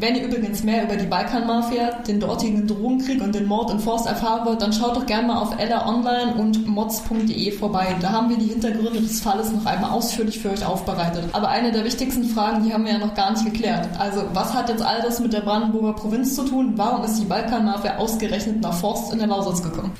Wenn 0.00 0.16
ihr 0.16 0.24
übrigens 0.24 0.62
mehr 0.62 0.84
über 0.84 0.96
die 0.96 1.04
Balkanmafia, 1.04 2.00
den 2.08 2.20
dortigen 2.20 2.66
Drogenkrieg 2.66 3.20
und 3.20 3.34
den 3.34 3.44
Mord 3.44 3.70
in 3.70 3.78
Forst 3.78 4.06
erfahren 4.06 4.46
wollt, 4.46 4.62
dann 4.62 4.72
schaut 4.72 4.96
doch 4.96 5.04
gerne 5.04 5.28
mal 5.28 5.42
auf 5.42 5.58
Ella 5.58 5.86
Online 5.86 6.36
und 6.36 6.66
mods.de 6.66 7.52
vorbei. 7.52 7.94
Da 8.00 8.10
haben 8.10 8.30
wir 8.30 8.38
die 8.38 8.46
Hintergründe 8.46 9.02
des 9.02 9.20
Falles 9.20 9.52
noch 9.52 9.66
einmal 9.66 9.90
ausführlich 9.90 10.38
für 10.38 10.52
euch 10.52 10.64
aufbereitet. 10.64 11.24
Aber 11.32 11.50
eine 11.50 11.70
der 11.70 11.84
wichtigsten 11.84 12.24
Fragen, 12.24 12.64
die 12.64 12.72
haben 12.72 12.86
wir 12.86 12.92
ja 12.92 12.98
noch 12.98 13.14
gar 13.14 13.30
nicht 13.32 13.44
geklärt. 13.44 13.90
Also, 13.98 14.22
was 14.32 14.54
hat 14.54 14.70
jetzt 14.70 14.82
all 14.82 15.02
das 15.02 15.20
mit 15.20 15.34
der 15.34 15.42
Brandenburger 15.42 15.92
Provinz 15.92 16.34
zu 16.34 16.44
tun? 16.44 16.72
Warum 16.76 17.04
ist 17.04 17.20
die 17.20 17.26
Balkanmafia 17.26 17.98
ausgerechnet 17.98 18.62
nach 18.62 18.72
Forst 18.72 19.12
in 19.12 19.18
der 19.18 19.28
Lausitz 19.28 19.62
gekommen? 19.62 19.92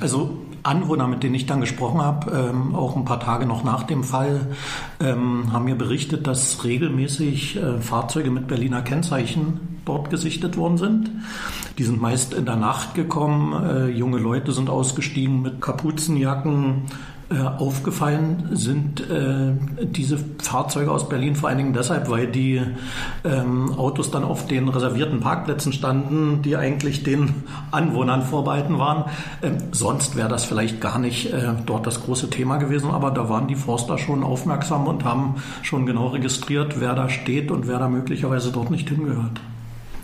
Also 0.00 0.36
Anwohner, 0.62 1.06
mit 1.06 1.22
denen 1.22 1.34
ich 1.34 1.46
dann 1.46 1.60
gesprochen 1.60 2.00
habe, 2.00 2.30
ähm, 2.30 2.74
auch 2.74 2.96
ein 2.96 3.04
paar 3.04 3.20
Tage 3.20 3.46
noch 3.46 3.64
nach 3.64 3.84
dem 3.84 4.04
Fall, 4.04 4.48
ähm, 5.00 5.52
haben 5.52 5.64
mir 5.64 5.76
berichtet, 5.76 6.26
dass 6.26 6.64
regelmäßig 6.64 7.56
äh, 7.56 7.80
Fahrzeuge 7.80 8.30
mit 8.30 8.46
Berliner 8.46 8.82
Kennzeichen 8.82 9.80
dort 9.84 10.10
gesichtet 10.10 10.56
worden 10.56 10.78
sind. 10.78 11.10
Die 11.78 11.84
sind 11.84 12.00
meist 12.00 12.34
in 12.34 12.44
der 12.44 12.56
Nacht 12.56 12.94
gekommen. 12.94 13.64
Äh, 13.64 13.88
junge 13.88 14.18
Leute 14.18 14.52
sind 14.52 14.68
ausgestiegen 14.68 15.42
mit 15.42 15.60
Kapuzenjacken, 15.60 16.82
aufgefallen 17.38 18.48
sind 18.52 19.08
äh, 19.08 19.52
diese 19.82 20.18
Fahrzeuge 20.42 20.90
aus 20.90 21.08
Berlin 21.08 21.36
vor 21.36 21.48
allen 21.48 21.58
Dingen 21.58 21.72
deshalb, 21.72 22.10
weil 22.10 22.26
die 22.26 22.60
ähm, 23.24 23.72
Autos 23.78 24.10
dann 24.10 24.24
auf 24.24 24.48
den 24.48 24.68
reservierten 24.68 25.20
Parkplätzen 25.20 25.72
standen, 25.72 26.42
die 26.42 26.56
eigentlich 26.56 27.04
den 27.04 27.44
Anwohnern 27.70 28.22
vorbehalten 28.22 28.80
waren. 28.80 29.04
Ähm, 29.42 29.58
sonst 29.70 30.16
wäre 30.16 30.28
das 30.28 30.44
vielleicht 30.44 30.80
gar 30.80 30.98
nicht 30.98 31.32
äh, 31.32 31.52
dort 31.66 31.86
das 31.86 32.02
große 32.02 32.30
Thema 32.30 32.56
gewesen, 32.56 32.90
aber 32.90 33.12
da 33.12 33.28
waren 33.28 33.46
die 33.46 33.54
Forster 33.54 33.96
schon 33.96 34.24
aufmerksam 34.24 34.88
und 34.88 35.04
haben 35.04 35.36
schon 35.62 35.86
genau 35.86 36.08
registriert, 36.08 36.80
wer 36.80 36.94
da 36.94 37.08
steht 37.08 37.52
und 37.52 37.68
wer 37.68 37.78
da 37.78 37.88
möglicherweise 37.88 38.50
dort 38.50 38.70
nicht 38.70 38.88
hingehört. 38.88 39.40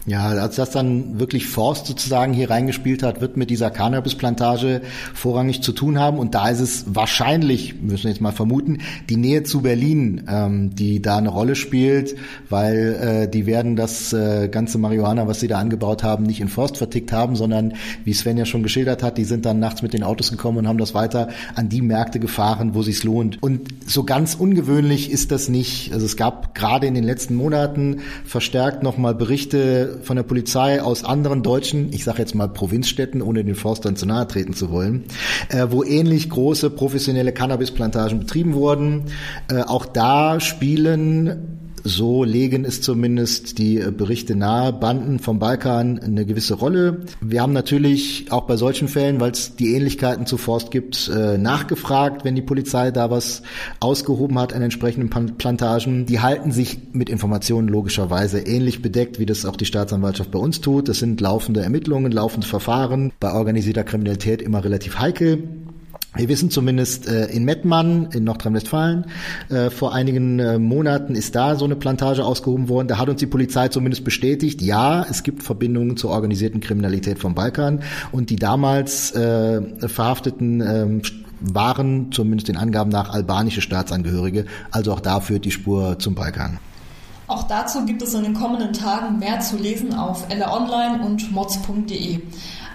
Ja, 0.06 0.28
als 0.28 0.54
das 0.54 0.70
dann 0.70 1.18
wirklich 1.18 1.48
Forst 1.48 1.86
sozusagen 1.86 2.32
hier 2.32 2.48
reingespielt 2.48 3.02
hat, 3.02 3.20
wird 3.20 3.36
mit 3.36 3.50
dieser 3.50 3.70
Cannabisplantage 3.70 4.82
vorrangig 5.14 5.62
zu 5.62 5.72
tun 5.72 5.98
haben. 5.98 6.18
Und 6.18 6.36
da 6.36 6.48
ist 6.48 6.60
es 6.60 6.84
wahrscheinlich, 6.86 7.82
müssen 7.82 8.04
wir 8.04 8.10
jetzt 8.10 8.20
mal 8.20 8.30
vermuten, 8.30 8.78
die 9.10 9.16
Nähe 9.16 9.42
zu 9.42 9.62
Berlin, 9.62 10.22
ähm, 10.28 10.72
die 10.76 11.02
da 11.02 11.16
eine 11.16 11.30
Rolle 11.30 11.56
spielt, 11.56 12.14
weil 12.48 13.24
äh, 13.24 13.28
die 13.28 13.46
werden 13.46 13.74
das 13.74 14.12
äh, 14.12 14.48
ganze 14.48 14.78
Marihuana, 14.78 15.26
was 15.26 15.40
sie 15.40 15.48
da 15.48 15.58
angebaut 15.58 16.04
haben, 16.04 16.22
nicht 16.22 16.40
in 16.40 16.48
Forst 16.48 16.76
vertickt 16.76 17.10
haben, 17.10 17.34
sondern 17.34 17.74
wie 18.04 18.12
Sven 18.12 18.38
ja 18.38 18.44
schon 18.44 18.62
geschildert 18.62 19.02
hat, 19.02 19.18
die 19.18 19.24
sind 19.24 19.44
dann 19.44 19.58
nachts 19.58 19.82
mit 19.82 19.92
den 19.92 20.04
Autos 20.04 20.30
gekommen 20.30 20.58
und 20.58 20.68
haben 20.68 20.78
das 20.78 20.94
weiter 20.94 21.30
an 21.56 21.68
die 21.68 21.82
Märkte 21.82 22.20
gefahren, 22.20 22.74
wo 22.74 22.82
sich's 22.82 23.02
lohnt. 23.02 23.42
Und 23.42 23.90
so 23.90 24.04
ganz 24.04 24.36
ungewöhnlich 24.36 25.10
ist 25.10 25.32
das 25.32 25.48
nicht. 25.48 25.92
Also 25.92 26.06
es 26.06 26.16
gab 26.16 26.54
gerade 26.54 26.86
in 26.86 26.94
den 26.94 27.04
letzten 27.04 27.34
Monaten 27.34 28.02
verstärkt 28.24 28.84
nochmal 28.84 29.16
Berichte 29.16 29.95
von 30.02 30.16
der 30.16 30.22
Polizei 30.22 30.82
aus 30.82 31.04
anderen 31.04 31.42
deutschen, 31.42 31.92
ich 31.92 32.04
sage 32.04 32.18
jetzt 32.18 32.34
mal 32.34 32.48
Provinzstädten, 32.48 33.22
ohne 33.22 33.44
den 33.44 33.54
Forstern 33.54 33.96
zu 33.96 34.06
nahe 34.06 34.26
treten 34.26 34.54
zu 34.54 34.70
wollen, 34.70 35.04
äh, 35.48 35.66
wo 35.70 35.82
ähnlich 35.82 36.30
große 36.30 36.70
professionelle 36.70 37.32
Cannabisplantagen 37.32 38.20
betrieben 38.20 38.54
wurden. 38.54 39.04
Äh, 39.50 39.62
auch 39.62 39.86
da 39.86 40.40
spielen 40.40 41.65
so 41.86 42.24
legen 42.24 42.64
es 42.64 42.82
zumindest 42.82 43.58
die 43.58 43.78
äh, 43.80 43.90
Berichte 43.90 44.34
nahe, 44.34 44.72
Banden 44.72 45.18
vom 45.18 45.38
Balkan 45.38 45.98
eine 45.98 46.26
gewisse 46.26 46.54
Rolle. 46.54 47.02
Wir 47.20 47.42
haben 47.42 47.52
natürlich 47.52 48.26
auch 48.30 48.46
bei 48.46 48.56
solchen 48.56 48.88
Fällen, 48.88 49.20
weil 49.20 49.30
es 49.30 49.56
die 49.56 49.74
Ähnlichkeiten 49.74 50.26
zu 50.26 50.36
Forst 50.36 50.70
gibt, 50.70 51.08
äh, 51.08 51.38
nachgefragt, 51.38 52.24
wenn 52.24 52.34
die 52.34 52.42
Polizei 52.42 52.90
da 52.90 53.10
was 53.10 53.42
ausgehoben 53.80 54.38
hat 54.38 54.52
an 54.52 54.62
entsprechenden 54.62 55.10
Plantagen. 55.36 56.06
Die 56.06 56.20
halten 56.20 56.50
sich 56.52 56.78
mit 56.92 57.08
Informationen 57.08 57.68
logischerweise 57.68 58.40
ähnlich 58.40 58.82
bedeckt, 58.82 59.18
wie 59.18 59.26
das 59.26 59.46
auch 59.46 59.56
die 59.56 59.66
Staatsanwaltschaft 59.66 60.30
bei 60.30 60.38
uns 60.38 60.60
tut. 60.60 60.88
Das 60.88 60.98
sind 60.98 61.20
laufende 61.20 61.62
Ermittlungen, 61.62 62.10
laufende 62.10 62.46
Verfahren, 62.46 63.12
bei 63.20 63.32
organisierter 63.32 63.84
Kriminalität 63.84 64.42
immer 64.42 64.64
relativ 64.64 64.98
heikel. 64.98 65.44
Wir 66.16 66.28
wissen 66.28 66.50
zumindest 66.50 67.06
äh, 67.06 67.26
in 67.26 67.44
Mettmann 67.44 68.08
in 68.12 68.24
Nordrhein-Westfalen, 68.24 69.06
äh, 69.50 69.70
vor 69.70 69.94
einigen 69.94 70.38
äh, 70.38 70.58
Monaten 70.58 71.14
ist 71.14 71.34
da 71.34 71.56
so 71.56 71.64
eine 71.64 71.76
Plantage 71.76 72.24
ausgehoben 72.24 72.68
worden. 72.68 72.88
Da 72.88 72.98
hat 72.98 73.08
uns 73.08 73.20
die 73.20 73.26
Polizei 73.26 73.68
zumindest 73.68 74.04
bestätigt, 74.04 74.62
ja, 74.62 75.04
es 75.08 75.22
gibt 75.22 75.42
Verbindungen 75.42 75.96
zur 75.96 76.10
organisierten 76.10 76.60
Kriminalität 76.60 77.18
vom 77.18 77.34
Balkan 77.34 77.80
und 78.12 78.30
die 78.30 78.36
damals 78.36 79.12
äh, 79.12 79.60
Verhafteten 79.88 80.60
äh, 80.60 81.02
waren 81.40 82.12
zumindest 82.12 82.48
den 82.48 82.56
Angaben 82.56 82.90
nach 82.90 83.10
albanische 83.10 83.60
Staatsangehörige. 83.60 84.46
Also 84.70 84.92
auch 84.92 85.00
da 85.00 85.20
führt 85.20 85.44
die 85.44 85.50
Spur 85.50 85.98
zum 85.98 86.14
Balkan. 86.14 86.58
Auch 87.28 87.42
dazu 87.42 87.84
gibt 87.84 88.02
es 88.02 88.14
in 88.14 88.22
den 88.22 88.34
kommenden 88.34 88.72
Tagen 88.72 89.18
mehr 89.18 89.40
zu 89.40 89.56
lesen 89.56 89.92
auf 89.94 90.26
Online 90.30 91.04
und 91.04 91.32
mods.de. 91.32 92.20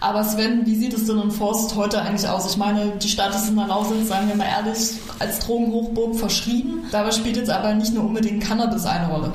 Aber 0.02 0.24
Sven, 0.24 0.66
wie 0.66 0.76
sieht 0.76 0.94
es 0.96 1.06
denn 1.06 1.20
in 1.20 1.30
Forst 1.30 1.76
heute 1.76 2.02
eigentlich 2.02 2.28
aus? 2.28 2.50
Ich 2.50 2.58
meine, 2.58 2.94
die 2.98 3.08
Stadt 3.08 3.36
ist 3.36 3.48
in 3.48 3.56
der 3.56 3.68
Lausitz, 3.68 4.08
sagen 4.08 4.28
wir 4.28 4.36
mal 4.36 4.48
ehrlich, 4.48 4.94
als 5.20 5.38
Drogenhochburg 5.40 6.16
verschrieben. 6.16 6.86
Dabei 6.92 7.12
spielt 7.12 7.38
jetzt 7.38 7.52
aber 7.52 7.76
nicht 7.76 7.94
nur 7.94 8.06
unbedingt 8.06 8.44
Cannabis 8.44 8.88
eine 8.88 9.08
Rolle. 9.08 9.32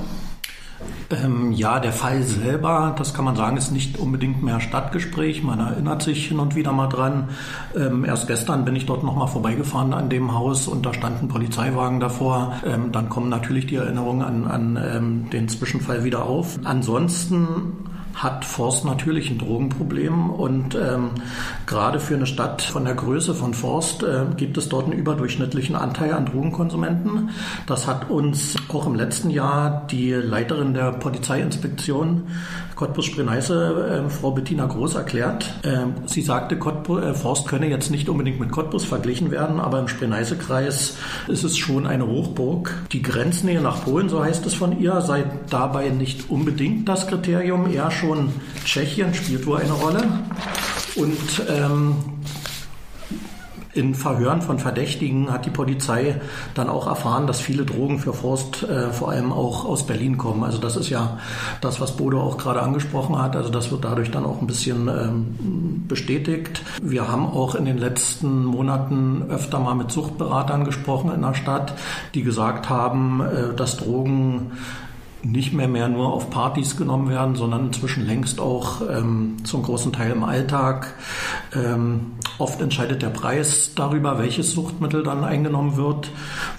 Ähm, 1.10 1.52
ja, 1.52 1.78
der 1.78 1.92
Fall 1.92 2.20
selber, 2.24 2.96
das 2.98 3.14
kann 3.14 3.24
man 3.24 3.36
sagen, 3.36 3.56
ist 3.56 3.70
nicht 3.70 3.96
unbedingt 3.96 4.42
mehr 4.42 4.58
Stadtgespräch. 4.58 5.44
Man 5.44 5.60
erinnert 5.60 6.02
sich 6.02 6.26
hin 6.26 6.40
und 6.40 6.56
wieder 6.56 6.72
mal 6.72 6.88
dran. 6.88 7.28
Ähm, 7.76 8.04
erst 8.04 8.26
gestern 8.26 8.64
bin 8.64 8.74
ich 8.74 8.86
dort 8.86 9.04
nochmal 9.04 9.28
vorbeigefahren 9.28 9.94
an 9.94 10.10
dem 10.10 10.34
Haus 10.34 10.66
und 10.66 10.84
da 10.84 10.92
standen 10.92 11.28
Polizeiwagen 11.28 12.00
davor. 12.00 12.56
Ähm, 12.66 12.90
dann 12.90 13.08
kommen 13.08 13.28
natürlich 13.28 13.66
die 13.66 13.76
Erinnerungen 13.76 14.22
an, 14.22 14.44
an 14.48 14.84
ähm, 14.84 15.30
den 15.30 15.48
Zwischenfall 15.48 16.02
wieder 16.02 16.24
auf. 16.24 16.58
Ansonsten 16.64 17.72
hat 18.16 18.46
Forst 18.46 18.86
natürlich 18.86 19.30
ein 19.30 19.38
Drogenproblem 19.38 20.30
und 20.30 20.74
ähm, 20.74 21.10
gerade 21.66 22.00
für 22.00 22.14
eine 22.14 22.26
Stadt 22.26 22.62
von 22.62 22.86
der 22.86 22.94
Größe 22.94 23.34
von 23.34 23.52
Forst 23.52 24.02
äh, 24.02 24.24
gibt 24.36 24.56
es 24.56 24.70
dort 24.70 24.86
einen 24.86 24.94
überdurchschnittlichen 24.94 25.76
Anteil 25.76 26.14
an 26.14 26.24
Drogenkonsumenten. 26.24 27.30
Das 27.66 27.86
hat 27.86 28.08
uns 28.08 28.56
auch 28.68 28.86
im 28.86 28.94
letzten 28.94 29.28
Jahr 29.28 29.86
die 29.90 30.12
Leiterin 30.12 30.72
der 30.72 30.92
Polizeiinspektion 30.92 32.22
Cottbus-Spree-Neiße, 32.76 34.04
äh, 34.06 34.10
Frau 34.10 34.30
Bettina 34.30 34.66
Groß, 34.66 34.94
erklärt. 34.94 35.52
Äh, 35.62 35.86
sie 36.06 36.22
sagte, 36.22 36.58
Cottbus, 36.58 37.02
äh, 37.02 37.14
Forst 37.14 37.48
könne 37.48 37.68
jetzt 37.68 37.90
nicht 37.90 38.08
unbedingt 38.08 38.38
mit 38.38 38.52
Cottbus 38.52 38.84
verglichen 38.84 39.30
werden, 39.30 39.58
aber 39.58 39.80
im 39.80 39.88
Spree-Neiße-Kreis 39.88 40.96
ist 41.26 41.44
es 41.44 41.56
schon 41.56 41.86
eine 41.86 42.06
Hochburg. 42.06 42.74
Die 42.92 43.02
Grenznähe 43.02 43.60
nach 43.60 43.82
Polen, 43.84 44.08
so 44.08 44.22
heißt 44.22 44.46
es 44.46 44.54
von 44.54 44.78
ihr, 44.78 45.00
sei 45.00 45.24
dabei 45.50 45.88
nicht 45.88 46.30
unbedingt 46.30 46.88
das 46.88 47.06
Kriterium, 47.06 47.72
eher 47.72 47.90
schon 47.90 48.28
Tschechien 48.64 49.14
spielt 49.14 49.46
wohl 49.46 49.58
eine 49.58 49.72
Rolle. 49.72 50.04
Und 50.96 51.42
ähm, 51.48 51.96
in 53.76 53.94
Verhören 53.94 54.42
von 54.42 54.58
Verdächtigen 54.58 55.30
hat 55.30 55.46
die 55.46 55.50
Polizei 55.50 56.20
dann 56.54 56.68
auch 56.68 56.86
erfahren, 56.86 57.26
dass 57.26 57.40
viele 57.40 57.64
Drogen 57.64 57.98
für 57.98 58.12
Forst 58.12 58.62
äh, 58.62 58.90
vor 58.90 59.10
allem 59.10 59.32
auch 59.32 59.64
aus 59.64 59.86
Berlin 59.86 60.16
kommen. 60.16 60.42
Also 60.44 60.58
das 60.58 60.76
ist 60.76 60.88
ja 60.88 61.18
das, 61.60 61.80
was 61.80 61.96
Bodo 61.96 62.20
auch 62.20 62.38
gerade 62.38 62.62
angesprochen 62.62 63.20
hat. 63.20 63.36
Also 63.36 63.50
das 63.50 63.70
wird 63.70 63.84
dadurch 63.84 64.10
dann 64.10 64.24
auch 64.24 64.40
ein 64.40 64.46
bisschen 64.46 64.88
ähm, 64.88 65.84
bestätigt. 65.86 66.62
Wir 66.82 67.08
haben 67.08 67.26
auch 67.26 67.54
in 67.54 67.64
den 67.64 67.78
letzten 67.78 68.44
Monaten 68.44 69.24
öfter 69.28 69.60
mal 69.60 69.74
mit 69.74 69.90
Suchtberatern 69.90 70.64
gesprochen 70.64 71.12
in 71.12 71.22
der 71.22 71.34
Stadt, 71.34 71.74
die 72.14 72.22
gesagt 72.22 72.68
haben, 72.70 73.20
äh, 73.20 73.54
dass 73.54 73.76
Drogen 73.76 74.52
nicht 75.32 75.52
mehr 75.52 75.68
mehr 75.68 75.88
nur 75.88 76.12
auf 76.12 76.30
Partys 76.30 76.76
genommen 76.76 77.08
werden, 77.08 77.34
sondern 77.34 77.66
inzwischen 77.66 78.06
längst 78.06 78.40
auch 78.40 78.80
ähm, 78.88 79.36
zum 79.44 79.62
großen 79.62 79.92
Teil 79.92 80.12
im 80.12 80.24
Alltag. 80.24 80.94
Ähm, 81.54 82.12
oft 82.38 82.60
entscheidet 82.60 83.02
der 83.02 83.08
Preis 83.08 83.72
darüber, 83.74 84.18
welches 84.18 84.52
Suchtmittel 84.52 85.02
dann 85.02 85.24
eingenommen 85.24 85.76
wird, 85.76 86.10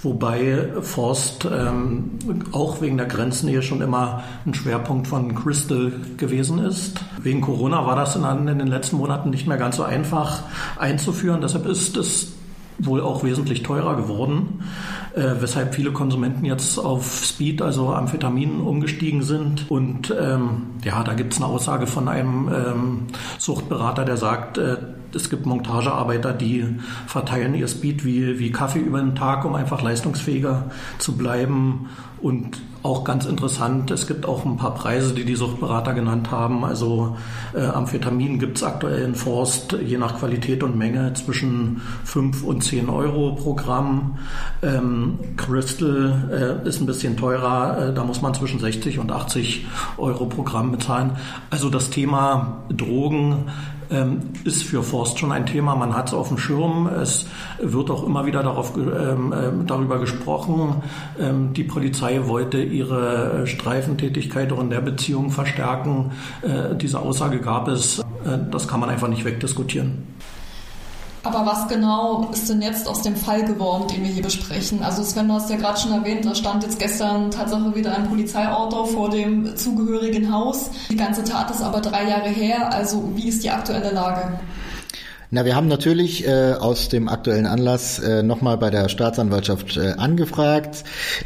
wobei 0.04 0.70
Forst 0.82 1.46
ähm, 1.46 2.12
auch 2.52 2.82
wegen 2.82 2.98
der 2.98 3.08
Grenznähe 3.08 3.62
schon 3.62 3.82
immer 3.82 4.24
ein 4.46 4.54
Schwerpunkt 4.54 5.08
von 5.08 5.36
Crystal 5.36 5.92
gewesen 6.18 6.60
ist. 6.60 7.00
Wegen 7.22 7.42
Corona 7.42 7.86
war 7.86 7.96
das 7.96 8.16
in, 8.16 8.24
in 8.24 8.60
den 8.60 8.68
letzten 8.68 8.98
Monaten 8.98 9.30
nicht 9.30 9.48
mehr 9.48 9.58
ganz 9.58 9.78
so 9.78 9.84
einfach 9.84 10.44
einzuführen. 10.78 11.42
Deshalb 11.42 11.66
ist 11.66 11.98
es 11.98 12.34
wohl 12.80 13.02
auch 13.02 13.24
wesentlich 13.24 13.64
teurer 13.64 13.96
geworden, 13.96 14.64
äh, 15.16 15.36
weshalb 15.40 15.74
viele 15.74 15.92
Konsumenten 15.92 16.46
jetzt 16.46 16.78
auf 16.78 17.24
Speed, 17.26 17.62
also 17.62 17.94
Amphetamin, 17.94 18.60
umgestiegen 18.60 19.24
sind. 19.24 19.70
Und 19.70 20.14
ähm, 20.20 20.68
ja, 20.84 21.04
da 21.04 21.14
gibt 21.14 21.34
es 21.34 21.42
eine 21.42 21.48
Aussage 21.48 21.88
von 21.88 22.08
einem 22.08 22.50
ähm, 22.50 23.00
Suchtberater, 23.40 24.06
der 24.06 24.18
sagt, 24.18 24.58
äh, 24.58 24.78
es 25.18 25.30
gibt 25.30 25.46
Montagearbeiter, 25.46 26.34
die 26.34 26.66
verteilen 27.08 27.54
ihr 27.56 27.68
Speed 27.68 28.06
wie, 28.06 28.40
wie 28.40 28.52
Kaffee 28.52 28.80
über 28.80 29.00
den 29.00 29.16
Tag, 29.16 29.44
um 29.44 29.56
einfach 29.56 29.82
leistungsfähiger 29.82 30.72
zu 31.00 31.18
bleiben. 31.18 31.90
Und 32.22 32.60
auch 32.84 33.04
ganz 33.04 33.26
interessant, 33.26 33.92
es 33.92 34.08
gibt 34.08 34.26
auch 34.26 34.46
ein 34.46 34.58
paar 34.58 34.74
Preise, 34.74 35.14
die 35.14 35.26
die 35.26 35.36
Suchtberater 35.36 35.94
genannt 35.94 36.32
haben. 36.32 36.64
Also 36.64 37.18
äh, 37.54 37.66
Amphetamin 37.66 38.40
gibt 38.40 38.58
es 38.58 38.64
aktuell 38.64 39.04
in 39.04 39.14
Forst 39.14 39.74
je 39.74 39.98
nach 39.98 40.18
Qualität 40.18 40.64
und 40.64 40.78
Menge 40.78 41.14
zwischen 41.14 41.82
5 42.06 42.44
und 42.44 42.64
10 42.64 42.90
Euro 42.90 43.36
pro 43.36 43.56
Gramm. 43.56 44.18
Ähm, 44.62 45.20
Crystal 45.36 46.62
äh, 46.64 46.68
ist 46.68 46.80
ein 46.80 46.86
bisschen 46.86 47.18
teurer, 47.18 47.90
äh, 47.90 47.94
da 47.94 48.04
muss 48.04 48.22
man 48.22 48.34
zwischen 48.34 48.60
60 48.60 49.00
und 49.00 49.12
80 49.12 49.68
Euro 49.98 50.26
pro 50.26 50.44
Gramm 50.44 50.72
bezahlen. 50.72 51.12
Also 51.50 51.70
das 51.70 51.90
Thema 51.90 52.64
Drogen 52.70 53.46
ist 54.44 54.64
für 54.64 54.84
Forst 54.84 55.20
schon 55.20 55.32
ein 55.32 55.46
Thema. 55.46 55.76
Man 55.76 55.96
hat 55.96 56.08
es 56.08 56.14
auf 56.14 56.28
dem 56.28 56.38
Schirm. 56.38 56.88
Es 56.88 57.28
wird 57.60 57.90
auch 57.90 58.06
immer 58.06 58.26
wieder 58.26 58.44
darauf, 58.44 58.76
ähm, 58.76 59.34
ähm, 59.34 59.66
darüber 59.66 60.00
gesprochen. 60.00 60.84
Ähm, 61.20 61.54
die 61.54 61.64
Polizei 61.64 62.28
wollte 62.28 62.62
ihre 62.62 63.48
Streifentätigkeit 63.48 64.52
auch 64.52 64.60
in 64.60 64.70
der 64.70 64.82
Beziehung 64.82 65.32
verstärken. 65.32 66.12
Äh, 66.42 66.76
diese 66.76 67.00
Aussage 67.00 67.40
gab 67.40 67.68
es. 67.68 68.00
Äh, 68.00 68.04
das 68.52 68.68
kann 68.68 68.80
man 68.80 68.90
einfach 68.90 69.08
nicht 69.08 69.26
wegdiskutieren. 69.26 70.04
Aber 71.28 71.46
was 71.46 71.68
genau 71.68 72.30
ist 72.32 72.48
denn 72.48 72.62
jetzt 72.62 72.88
aus 72.88 73.02
dem 73.02 73.18
Fall 73.18 73.44
geworden, 73.44 73.86
den 73.90 74.02
wir 74.02 74.10
hier 74.10 74.24
besprechen? 74.24 74.82
Also 74.82 75.04
Sven, 75.04 75.28
du 75.28 75.34
hast 75.34 75.50
ja 75.50 75.58
gerade 75.58 75.78
schon 75.78 75.92
erwähnt, 75.92 76.26
da 76.26 76.34
stand 76.34 76.64
jetzt 76.64 76.80
gestern 76.80 77.32
Tatsache 77.32 77.76
wieder 77.76 77.94
ein 77.94 78.08
Polizeiauto 78.08 78.86
vor 78.86 79.10
dem 79.10 79.58
zugehörigen 79.58 80.32
Haus. 80.32 80.70
Die 80.90 80.96
ganze 80.96 81.26
Tat 81.26 81.52
ist 81.52 81.62
aber 81.62 81.82
drei 81.82 82.08
Jahre 82.08 82.30
her. 82.30 82.72
Also 82.72 83.12
wie 83.16 83.28
ist 83.28 83.44
die 83.44 83.50
aktuelle 83.50 83.92
Lage? 83.92 84.40
Na, 85.30 85.44
wir 85.44 85.58
haben 85.58 85.68
natürlich 85.68 86.26
äh, 86.26 86.54
aus 86.54 86.88
dem 86.88 87.10
aktuellen 87.10 87.48
Anlass 87.48 88.00
äh, 88.00 88.24
nochmal 88.24 88.58
bei 88.58 88.70
der 88.70 88.88
Staatsanwaltschaft 88.88 89.76
äh, 89.76 89.96
angefragt. 89.98 90.86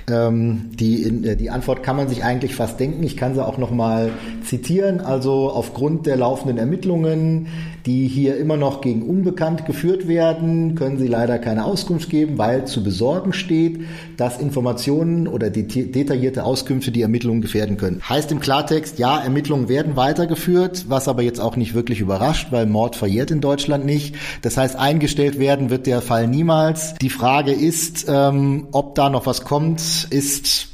Ähm, 0.10 0.72
die, 0.72 1.04
äh, 1.04 1.36
die 1.36 1.52
Antwort 1.52 1.84
kann 1.84 1.98
man 1.98 2.10
sich 2.10 2.24
eigentlich 2.24 2.56
fast 2.56 2.80
denken. 2.80 3.04
Ich 3.04 3.16
kann 3.16 3.36
sie 3.36 3.46
auch 3.46 3.60
nochmal 3.60 4.10
zitieren. 4.44 5.02
Also 5.02 5.52
aufgrund 5.52 6.08
der 6.08 6.18
laufenden 6.18 6.58
Ermittlungen, 6.58 7.50
die 7.86 8.08
hier 8.08 8.38
immer 8.38 8.58
noch 8.58 8.82
gegen 8.82 9.04
Unbekannt 9.04 9.68
geführt 9.68 10.08
werden, 10.08 10.74
können 10.74 10.98
sie 10.98 11.08
leider 11.08 11.38
keine 11.38 11.66
Auskunft 11.66 12.10
geben, 12.10 12.40
weil 12.40 12.66
zu 12.66 12.84
besorgen 12.84 13.34
steht, 13.34 13.82
dass 14.18 14.40
Informationen 14.40 15.28
oder 15.28 15.52
detaillierte 15.52 16.44
Auskünfte 16.44 16.92
die 16.92 17.04
Ermittlungen 17.04 17.42
gefährden 17.42 17.78
können. 17.78 18.02
Heißt 18.08 18.32
im 18.32 18.40
Klartext, 18.40 18.98
ja, 18.98 19.20
Ermittlungen 19.20 19.70
werden 19.70 19.96
weitergeführt, 19.96 20.86
was 20.90 21.08
aber 21.08 21.22
jetzt 21.22 21.40
auch 21.40 21.56
nicht 21.56 21.76
wirklich 21.76 22.00
überrascht, 22.00 22.48
weil 22.52 22.66
Mord 22.66 22.96
verjährt 22.96 23.30
in 23.30 23.42
Deutschland 23.42 23.86
nicht 23.86 23.91
nicht. 23.92 24.16
Das 24.42 24.58
heißt, 24.58 24.76
eingestellt 24.76 25.38
werden 25.40 25.70
wird 25.70 25.86
der 25.86 26.02
Fall 26.02 26.28
niemals. 26.28 26.96
Die 26.96 27.10
Frage 27.10 27.52
ist, 27.52 28.06
ähm, 28.08 28.68
ob 28.72 28.96
da 28.96 29.10
noch 29.10 29.26
was 29.26 29.44
kommt, 29.44 30.08
ist 30.10 30.70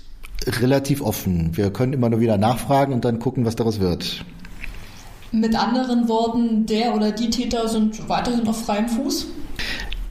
relativ 0.46 1.02
offen. 1.02 1.58
Wir 1.58 1.72
können 1.72 1.94
immer 1.94 2.10
nur 2.10 2.20
wieder 2.20 2.38
nachfragen 2.38 2.94
und 2.94 3.04
dann 3.06 3.20
gucken, 3.20 3.46
was 3.46 3.56
daraus 3.56 3.80
wird. 3.80 4.24
Mit 5.32 5.56
anderen 5.56 6.08
Worten, 6.08 6.66
der 6.66 6.96
oder 6.96 7.12
die 7.12 7.30
Täter 7.30 7.68
sind 7.68 8.08
weiterhin 8.08 8.48
auf 8.48 8.64
freiem 8.66 8.88
Fuß? 8.88 9.28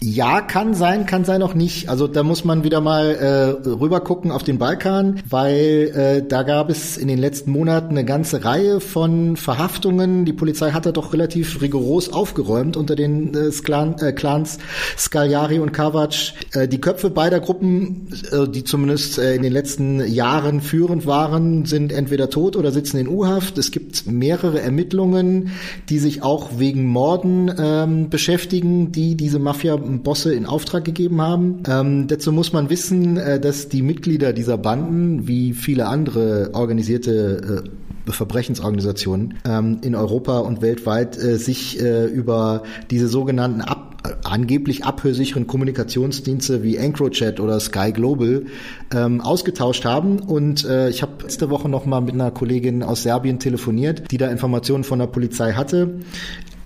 Ja, 0.02 0.42
kann 0.42 0.74
sein, 0.74 1.06
kann 1.06 1.24
sein 1.24 1.42
auch 1.42 1.54
nicht. 1.54 1.88
Also 1.88 2.06
da 2.06 2.22
muss 2.22 2.44
man 2.44 2.64
wieder 2.64 2.82
mal 2.82 3.14
äh, 3.14 3.68
rüber 3.68 4.00
gucken 4.00 4.30
auf 4.30 4.42
den 4.42 4.58
Balkan, 4.58 5.22
weil 5.28 6.20
äh, 6.22 6.26
da 6.26 6.42
gab 6.42 6.68
es 6.68 6.98
in 6.98 7.08
den 7.08 7.18
letzten 7.18 7.50
Monaten 7.50 7.90
eine 7.90 8.04
ganze 8.04 8.44
Reihe 8.44 8.80
von 8.80 9.36
Verhaftungen. 9.36 10.26
Die 10.26 10.34
Polizei 10.34 10.72
hat 10.72 10.84
da 10.84 10.92
doch 10.92 11.14
relativ 11.14 11.62
rigoros 11.62 12.12
aufgeräumt 12.12 12.76
unter 12.76 12.94
den 12.94 13.34
äh, 13.34 13.50
Clan, 13.50 13.96
äh, 13.98 14.12
Clans 14.12 14.58
Scagliari 14.98 15.60
und 15.60 15.72
Kavac. 15.72 16.14
Äh, 16.52 16.68
die 16.68 16.80
Köpfe 16.80 17.08
beider 17.08 17.40
Gruppen, 17.40 18.08
äh, 18.32 18.46
die 18.48 18.64
zumindest 18.64 19.18
äh, 19.18 19.34
in 19.34 19.42
den 19.42 19.52
letzten 19.52 20.06
Jahren 20.06 20.60
führend 20.60 21.06
waren, 21.06 21.64
sind 21.64 21.90
entweder 21.90 22.28
tot 22.28 22.56
oder 22.56 22.70
sitzen 22.70 22.98
in 22.98 23.08
U-Haft. 23.08 23.56
Es 23.56 23.70
gibt 23.70 24.06
mehrere 24.06 24.60
Ermittlungen, 24.60 25.52
die 25.88 25.98
sich 25.98 26.22
auch 26.22 26.58
wegen 26.58 26.84
Morden 26.86 27.50
ähm, 27.58 28.10
beschäftigen, 28.10 28.92
die 28.92 29.16
diese 29.16 29.38
Mafia 29.38 29.85
Bosse 30.02 30.34
in 30.34 30.46
Auftrag 30.46 30.84
gegeben 30.84 31.20
haben. 31.20 31.62
Ähm, 31.68 32.06
dazu 32.06 32.32
muss 32.32 32.52
man 32.52 32.70
wissen, 32.70 33.16
äh, 33.16 33.40
dass 33.40 33.68
die 33.68 33.82
Mitglieder 33.82 34.32
dieser 34.32 34.58
Banden, 34.58 35.26
wie 35.26 35.52
viele 35.52 35.86
andere 35.86 36.50
organisierte 36.52 37.64
äh, 37.64 38.12
Verbrechensorganisationen 38.12 39.34
ähm, 39.44 39.78
in 39.82 39.94
Europa 39.94 40.38
und 40.38 40.62
weltweit 40.62 41.18
äh, 41.18 41.38
sich 41.38 41.80
äh, 41.80 42.06
über 42.06 42.62
diese 42.90 43.08
sogenannten 43.08 43.60
ab 43.60 43.96
angeblich 44.24 44.84
abhörsicheren 44.84 45.46
Kommunikationsdienste 45.46 46.62
wie 46.62 46.76
EncroChat 46.76 47.40
oder 47.40 47.58
Sky 47.60 47.92
Global 47.92 48.46
ähm, 48.94 49.20
ausgetauscht 49.20 49.84
haben. 49.84 50.20
Und 50.20 50.64
äh, 50.64 50.88
ich 50.88 51.02
habe 51.02 51.22
letzte 51.22 51.50
Woche 51.50 51.68
noch 51.68 51.86
mal 51.86 52.00
mit 52.00 52.14
einer 52.14 52.30
Kollegin 52.30 52.82
aus 52.82 53.02
Serbien 53.02 53.38
telefoniert, 53.38 54.10
die 54.10 54.18
da 54.18 54.28
Informationen 54.28 54.84
von 54.84 54.98
der 54.98 55.06
Polizei 55.06 55.52
hatte. 55.52 56.00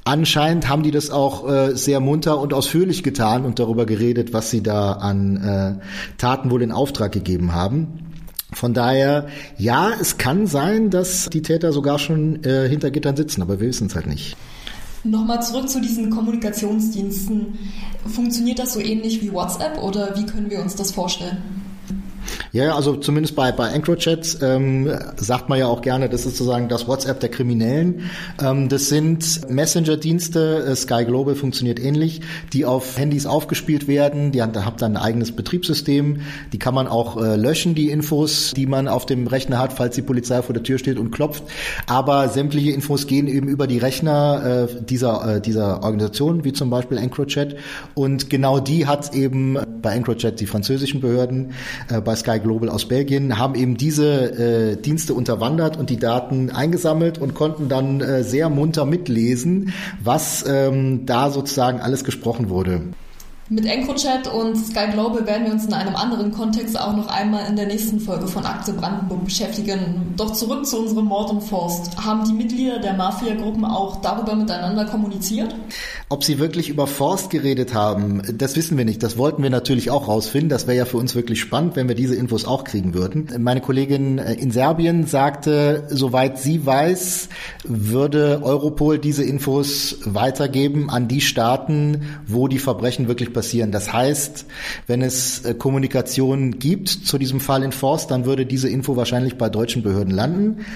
Anscheinend 0.04 0.68
haben 0.68 0.82
die 0.82 0.90
das 0.90 1.10
auch 1.10 1.48
äh, 1.48 1.76
sehr 1.76 2.00
munter 2.00 2.40
und 2.40 2.54
ausführlich 2.54 3.02
getan 3.02 3.44
und 3.44 3.58
darüber 3.58 3.86
geredet, 3.86 4.32
was 4.32 4.50
sie 4.50 4.62
da 4.62 4.92
an 4.92 5.36
äh, 5.36 6.16
Taten 6.16 6.50
wohl 6.50 6.62
in 6.62 6.72
Auftrag 6.72 7.12
gegeben 7.12 7.54
haben. 7.54 8.06
Von 8.52 8.74
daher, 8.74 9.28
ja, 9.58 9.90
es 10.00 10.18
kann 10.18 10.46
sein, 10.46 10.90
dass 10.90 11.30
die 11.30 11.42
Täter 11.42 11.72
sogar 11.72 11.98
schon 11.98 12.42
äh, 12.44 12.68
hinter 12.68 12.90
Gittern 12.90 13.16
sitzen, 13.16 13.42
aber 13.42 13.60
wir 13.60 13.68
wissen 13.68 13.86
es 13.86 13.94
halt 13.94 14.06
nicht. 14.06 14.36
Nochmal 15.04 15.42
zurück 15.42 15.68
zu 15.68 15.80
diesen 15.80 16.10
Kommunikationsdiensten. 16.10 17.58
Funktioniert 18.06 18.58
das 18.58 18.74
so 18.74 18.80
ähnlich 18.80 19.22
wie 19.22 19.32
WhatsApp 19.32 19.82
oder 19.82 20.16
wie 20.16 20.26
können 20.26 20.50
wir 20.50 20.60
uns 20.60 20.74
das 20.74 20.92
vorstellen? 20.92 21.38
Ja, 22.52 22.74
also 22.74 22.96
zumindest 22.96 23.36
bei, 23.36 23.52
bei 23.52 23.68
EncroChat 23.68 24.38
ähm, 24.42 24.90
sagt 25.16 25.48
man 25.48 25.60
ja 25.60 25.66
auch 25.66 25.82
gerne, 25.82 26.08
das 26.08 26.26
ist 26.26 26.36
sozusagen 26.36 26.68
das 26.68 26.88
WhatsApp 26.88 27.20
der 27.20 27.28
Kriminellen. 27.28 28.10
Ähm, 28.42 28.68
das 28.68 28.88
sind 28.88 29.48
Messenger-Dienste, 29.48 30.64
äh, 30.66 30.74
Sky 30.74 31.04
Global 31.04 31.36
funktioniert 31.36 31.78
ähnlich, 31.78 32.22
die 32.52 32.64
auf 32.64 32.98
Handys 32.98 33.26
aufgespielt 33.26 33.86
werden. 33.86 34.32
Die 34.32 34.42
haben, 34.42 34.52
haben 34.64 34.76
dann 34.78 34.96
ein 34.96 35.02
eigenes 35.02 35.30
Betriebssystem. 35.30 36.22
Die 36.52 36.58
kann 36.58 36.74
man 36.74 36.88
auch 36.88 37.22
äh, 37.22 37.36
löschen, 37.36 37.76
die 37.76 37.90
Infos, 37.90 38.50
die 38.56 38.66
man 38.66 38.88
auf 38.88 39.06
dem 39.06 39.28
Rechner 39.28 39.60
hat, 39.60 39.72
falls 39.72 39.94
die 39.94 40.02
Polizei 40.02 40.42
vor 40.42 40.52
der 40.52 40.64
Tür 40.64 40.78
steht 40.78 40.98
und 40.98 41.12
klopft. 41.12 41.44
Aber 41.86 42.28
sämtliche 42.28 42.72
Infos 42.72 43.06
gehen 43.06 43.28
eben 43.28 43.46
über 43.46 43.68
die 43.68 43.78
Rechner 43.78 44.66
äh, 44.68 44.82
dieser, 44.82 45.36
äh, 45.36 45.40
dieser 45.40 45.84
Organisation, 45.84 46.42
wie 46.42 46.52
zum 46.52 46.68
Beispiel 46.68 46.98
EncroChat. 46.98 47.54
Und 47.94 48.28
genau 48.28 48.58
die 48.58 48.88
hat 48.88 49.14
eben 49.14 49.56
bei 49.82 49.94
EncroChat 49.94 50.40
die 50.40 50.46
französischen 50.46 51.00
Behörden, 51.00 51.52
äh, 51.88 52.00
bei 52.00 52.16
Sky 52.16 52.39
Global 52.40 52.68
aus 52.68 52.86
Belgien, 52.86 53.38
haben 53.38 53.54
eben 53.54 53.76
diese 53.76 54.72
äh, 54.72 54.76
Dienste 54.76 55.14
unterwandert 55.14 55.76
und 55.76 55.90
die 55.90 55.98
Daten 55.98 56.50
eingesammelt 56.50 57.18
und 57.18 57.34
konnten 57.34 57.68
dann 57.68 58.00
äh, 58.00 58.24
sehr 58.24 58.48
munter 58.48 58.84
mitlesen, 58.84 59.72
was 60.02 60.44
ähm, 60.48 61.06
da 61.06 61.30
sozusagen 61.30 61.80
alles 61.80 62.04
gesprochen 62.04 62.48
wurde. 62.48 62.82
Mit 63.52 63.66
EncroChat 63.66 64.32
und 64.32 64.56
Sky 64.56 64.92
Global 64.92 65.26
werden 65.26 65.46
wir 65.46 65.52
uns 65.52 65.64
in 65.64 65.72
einem 65.72 65.96
anderen 65.96 66.30
Kontext 66.30 66.78
auch 66.78 66.96
noch 66.96 67.08
einmal 67.08 67.48
in 67.48 67.56
der 67.56 67.66
nächsten 67.66 67.98
Folge 67.98 68.28
von 68.28 68.46
Akte 68.46 68.72
Brandenburg 68.72 69.24
beschäftigen. 69.24 70.14
Doch 70.16 70.34
zurück 70.34 70.64
zu 70.64 70.78
unserem 70.78 71.06
Mord 71.06 71.30
und 71.30 71.40
Forst. 71.40 71.96
Haben 71.96 72.24
die 72.24 72.32
Mitglieder 72.32 72.78
der 72.78 72.92
Mafia-Gruppen 72.92 73.64
auch 73.64 74.00
darüber 74.02 74.36
miteinander 74.36 74.84
kommuniziert? 74.84 75.56
Ob 76.08 76.22
sie 76.22 76.38
wirklich 76.38 76.68
über 76.68 76.86
Forst 76.86 77.30
geredet 77.30 77.74
haben, 77.74 78.22
das 78.34 78.54
wissen 78.54 78.78
wir 78.78 78.84
nicht. 78.84 79.02
Das 79.02 79.18
wollten 79.18 79.42
wir 79.42 79.50
natürlich 79.50 79.90
auch 79.90 80.06
rausfinden. 80.06 80.48
Das 80.48 80.68
wäre 80.68 80.78
ja 80.78 80.84
für 80.84 80.98
uns 80.98 81.16
wirklich 81.16 81.40
spannend, 81.40 81.74
wenn 81.74 81.88
wir 81.88 81.96
diese 81.96 82.14
Infos 82.14 82.44
auch 82.44 82.62
kriegen 82.62 82.94
würden. 82.94 83.30
Meine 83.40 83.60
Kollegin 83.60 84.18
äh, 84.18 84.34
in 84.34 84.52
Serbien 84.52 85.08
sagte, 85.08 85.88
soweit 85.88 86.38
sie 86.38 86.64
weiß, 86.64 87.28
würde 87.64 88.42
Europol 88.44 89.00
diese 89.00 89.24
Infos 89.24 89.96
weitergeben 90.04 90.88
an 90.88 91.08
die 91.08 91.20
Staaten, 91.20 92.02
wo 92.28 92.46
die 92.46 92.60
Verbrechen 92.60 93.08
wirklich 93.08 93.32
passieren 93.32 93.39
passieren. 93.40 93.72
Das 93.72 93.90
heißt, 93.90 94.44
wenn 94.86 95.00
es 95.00 95.46
äh, 95.46 95.54
Kommunikation 95.54 96.58
gibt 96.58 96.90
zu 96.90 97.16
diesem 97.16 97.40
Fall 97.40 97.62
in 97.62 97.72
Forst, 97.72 98.10
dann 98.10 98.26
würde 98.26 98.44
diese 98.44 98.68
Info 98.68 98.96
wahrscheinlich 98.96 99.38
bei 99.38 99.48
deutschen 99.48 99.82
Behörden 99.82 100.12
landen. 100.12 100.66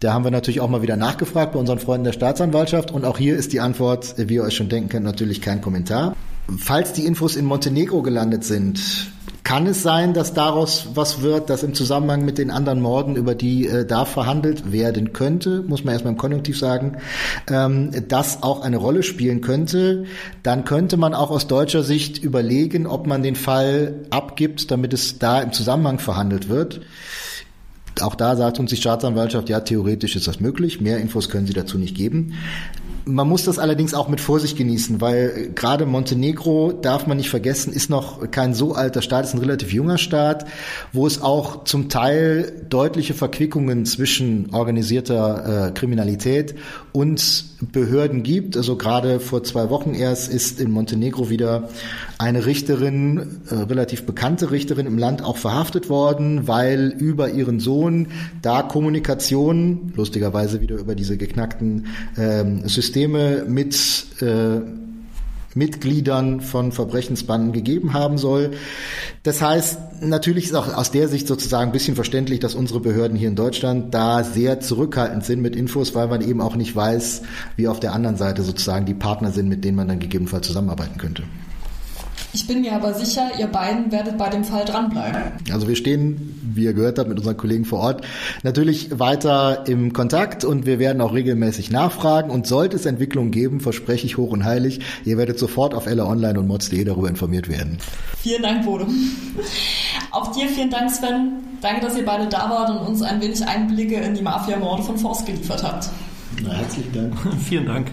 Da 0.00 0.12
haben 0.12 0.22
wir 0.22 0.30
natürlich 0.30 0.60
auch 0.60 0.68
mal 0.68 0.82
wieder 0.82 0.96
nachgefragt 0.96 1.54
bei 1.54 1.58
unseren 1.58 1.78
Freunden 1.78 2.04
der 2.04 2.12
Staatsanwaltschaft 2.12 2.90
und 2.90 3.06
auch 3.06 3.16
hier 3.16 3.36
ist 3.36 3.54
die 3.54 3.60
Antwort, 3.60 4.14
wie 4.18 4.34
ihr 4.34 4.42
euch 4.42 4.54
schon 4.54 4.68
denken 4.68 4.90
könnt, 4.90 5.06
natürlich 5.06 5.40
kein 5.40 5.62
Kommentar. 5.62 6.14
Falls 6.58 6.92
die 6.92 7.06
Infos 7.06 7.36
in 7.36 7.46
Montenegro 7.46 8.02
gelandet 8.02 8.44
sind, 8.44 8.80
kann 9.44 9.66
es 9.66 9.82
sein, 9.82 10.14
dass 10.14 10.34
daraus 10.34 10.88
was 10.94 11.22
wird, 11.22 11.50
dass 11.50 11.62
im 11.62 11.74
Zusammenhang 11.74 12.24
mit 12.24 12.38
den 12.38 12.50
anderen 12.50 12.80
Morden, 12.80 13.16
über 13.16 13.34
die 13.34 13.66
äh, 13.66 13.86
da 13.86 14.04
verhandelt 14.04 14.72
werden 14.72 15.12
könnte, 15.12 15.62
muss 15.66 15.84
man 15.84 15.92
erstmal 15.92 16.12
im 16.12 16.18
Konjunktiv 16.18 16.58
sagen, 16.58 16.98
ähm, 17.50 17.90
das 18.08 18.42
auch 18.42 18.62
eine 18.62 18.76
Rolle 18.76 19.02
spielen 19.02 19.40
könnte, 19.40 20.04
dann 20.42 20.64
könnte 20.64 20.96
man 20.96 21.14
auch 21.14 21.30
aus 21.30 21.46
deutscher 21.46 21.82
Sicht 21.82 22.22
überlegen, 22.22 22.86
ob 22.86 23.06
man 23.06 23.22
den 23.22 23.36
Fall 23.36 24.06
abgibt, 24.10 24.70
damit 24.70 24.92
es 24.92 25.18
da 25.18 25.40
im 25.40 25.52
Zusammenhang 25.52 25.98
verhandelt 25.98 26.48
wird. 26.48 26.80
Auch 28.00 28.14
da 28.14 28.36
sagt 28.36 28.58
uns 28.58 28.70
die 28.70 28.76
Staatsanwaltschaft, 28.76 29.48
ja, 29.48 29.60
theoretisch 29.60 30.16
ist 30.16 30.26
das 30.26 30.40
möglich. 30.40 30.80
Mehr 30.80 30.98
Infos 30.98 31.28
können 31.28 31.46
sie 31.46 31.52
dazu 31.52 31.78
nicht 31.78 31.96
geben. 31.96 32.34
Man 33.04 33.26
muss 33.26 33.44
das 33.44 33.58
allerdings 33.58 33.94
auch 33.94 34.08
mit 34.08 34.20
Vorsicht 34.20 34.58
genießen, 34.58 35.00
weil 35.00 35.50
gerade 35.54 35.86
Montenegro, 35.86 36.72
darf 36.72 37.06
man 37.06 37.16
nicht 37.16 37.30
vergessen, 37.30 37.72
ist 37.72 37.88
noch 37.88 38.30
kein 38.30 38.52
so 38.52 38.74
alter 38.74 39.00
Staat, 39.00 39.24
ist 39.24 39.32
ein 39.32 39.40
relativ 39.40 39.72
junger 39.72 39.96
Staat, 39.96 40.46
wo 40.92 41.06
es 41.06 41.22
auch 41.22 41.64
zum 41.64 41.88
Teil 41.88 42.66
deutliche 42.68 43.14
Verquickungen 43.14 43.86
zwischen 43.86 44.50
organisierter 44.52 45.68
äh, 45.68 45.70
Kriminalität 45.72 46.54
und 46.92 47.57
Behörden 47.60 48.22
gibt. 48.22 48.56
Also 48.56 48.76
gerade 48.76 49.18
vor 49.20 49.42
zwei 49.42 49.68
Wochen 49.70 49.94
erst 49.94 50.32
ist 50.32 50.60
in 50.60 50.70
Montenegro 50.70 51.28
wieder 51.28 51.68
eine 52.16 52.46
Richterin, 52.46 53.40
äh, 53.50 53.54
relativ 53.54 54.04
bekannte 54.04 54.50
Richterin 54.50 54.86
im 54.86 54.98
Land 54.98 55.22
auch 55.22 55.36
verhaftet 55.36 55.88
worden, 55.88 56.46
weil 56.46 56.94
über 56.96 57.30
ihren 57.30 57.58
Sohn 57.58 58.08
da 58.42 58.62
Kommunikation, 58.62 59.92
lustigerweise 59.96 60.60
wieder 60.60 60.76
über 60.76 60.94
diese 60.94 61.16
geknackten 61.16 61.86
ähm, 62.16 62.68
Systeme 62.68 63.44
mit 63.48 64.06
äh, 64.20 64.60
Mitgliedern 65.54 66.40
von 66.40 66.72
Verbrechensbanden 66.72 67.52
gegeben 67.52 67.94
haben 67.94 68.18
soll. 68.18 68.52
Das 69.22 69.42
heißt, 69.42 70.02
natürlich 70.02 70.46
ist 70.46 70.54
auch 70.54 70.72
aus 70.74 70.90
der 70.90 71.08
Sicht 71.08 71.26
sozusagen 71.26 71.70
ein 71.70 71.72
bisschen 71.72 71.94
verständlich, 71.94 72.40
dass 72.40 72.54
unsere 72.54 72.80
Behörden 72.80 73.16
hier 73.16 73.28
in 73.28 73.36
Deutschland 73.36 73.94
da 73.94 74.24
sehr 74.24 74.60
zurückhaltend 74.60 75.24
sind 75.24 75.40
mit 75.40 75.56
Infos, 75.56 75.94
weil 75.94 76.08
man 76.08 76.20
eben 76.20 76.40
auch 76.40 76.56
nicht 76.56 76.74
weiß, 76.74 77.22
wie 77.56 77.68
auf 77.68 77.80
der 77.80 77.92
anderen 77.92 78.16
Seite 78.16 78.42
sozusagen 78.42 78.86
die 78.86 78.94
Partner 78.94 79.32
sind, 79.32 79.48
mit 79.48 79.64
denen 79.64 79.76
man 79.76 79.88
dann 79.88 79.98
gegebenenfalls 79.98 80.46
zusammenarbeiten 80.46 80.98
könnte. 80.98 81.24
Ich 82.32 82.46
bin 82.46 82.60
mir 82.60 82.74
aber 82.74 82.92
sicher, 82.92 83.30
ihr 83.38 83.46
beiden 83.46 83.90
werdet 83.90 84.18
bei 84.18 84.28
dem 84.28 84.44
Fall 84.44 84.64
dranbleiben. 84.64 85.32
Also 85.50 85.66
wir 85.66 85.76
stehen, 85.76 86.38
wie 86.42 86.64
ihr 86.64 86.74
gehört 86.74 86.98
habt, 86.98 87.08
mit 87.08 87.18
unseren 87.18 87.36
Kollegen 87.36 87.64
vor 87.64 87.80
Ort 87.80 88.04
natürlich 88.42 88.98
weiter 88.98 89.64
im 89.66 89.92
Kontakt 89.92 90.44
und 90.44 90.66
wir 90.66 90.78
werden 90.78 91.00
auch 91.00 91.14
regelmäßig 91.14 91.70
nachfragen 91.70 92.30
und 92.30 92.46
sollte 92.46 92.76
es 92.76 92.84
Entwicklungen 92.84 93.30
geben, 93.30 93.60
verspreche 93.60 94.06
ich 94.06 94.18
hoch 94.18 94.30
und 94.30 94.44
heilig, 94.44 94.80
ihr 95.04 95.16
werdet 95.16 95.38
sofort 95.38 95.74
auf 95.74 95.86
Ella 95.86 96.04
Online 96.04 96.38
und 96.38 96.46
mods.de 96.46 96.84
darüber 96.84 97.08
informiert 97.08 97.48
werden. 97.48 97.78
Vielen 98.20 98.42
Dank, 98.42 98.64
Bodo. 98.64 98.86
Auch 100.10 100.32
dir 100.32 100.48
vielen 100.48 100.70
Dank, 100.70 100.90
Sven. 100.90 101.32
Danke, 101.62 101.80
dass 101.80 101.96
ihr 101.96 102.04
beide 102.04 102.28
da 102.28 102.50
wart 102.50 102.70
und 102.70 102.86
uns 102.86 103.02
ein 103.02 103.20
wenig 103.20 103.44
Einblicke 103.46 103.96
in 103.96 104.14
die 104.14 104.22
Mafia-Morde 104.22 104.82
von 104.82 104.98
Forst 104.98 105.26
geliefert 105.26 105.62
habt. 105.62 105.88
Na, 106.42 106.52
herzlichen 106.54 106.92
Dank. 106.92 107.14
Vielen 107.48 107.66
Dank. 107.66 107.90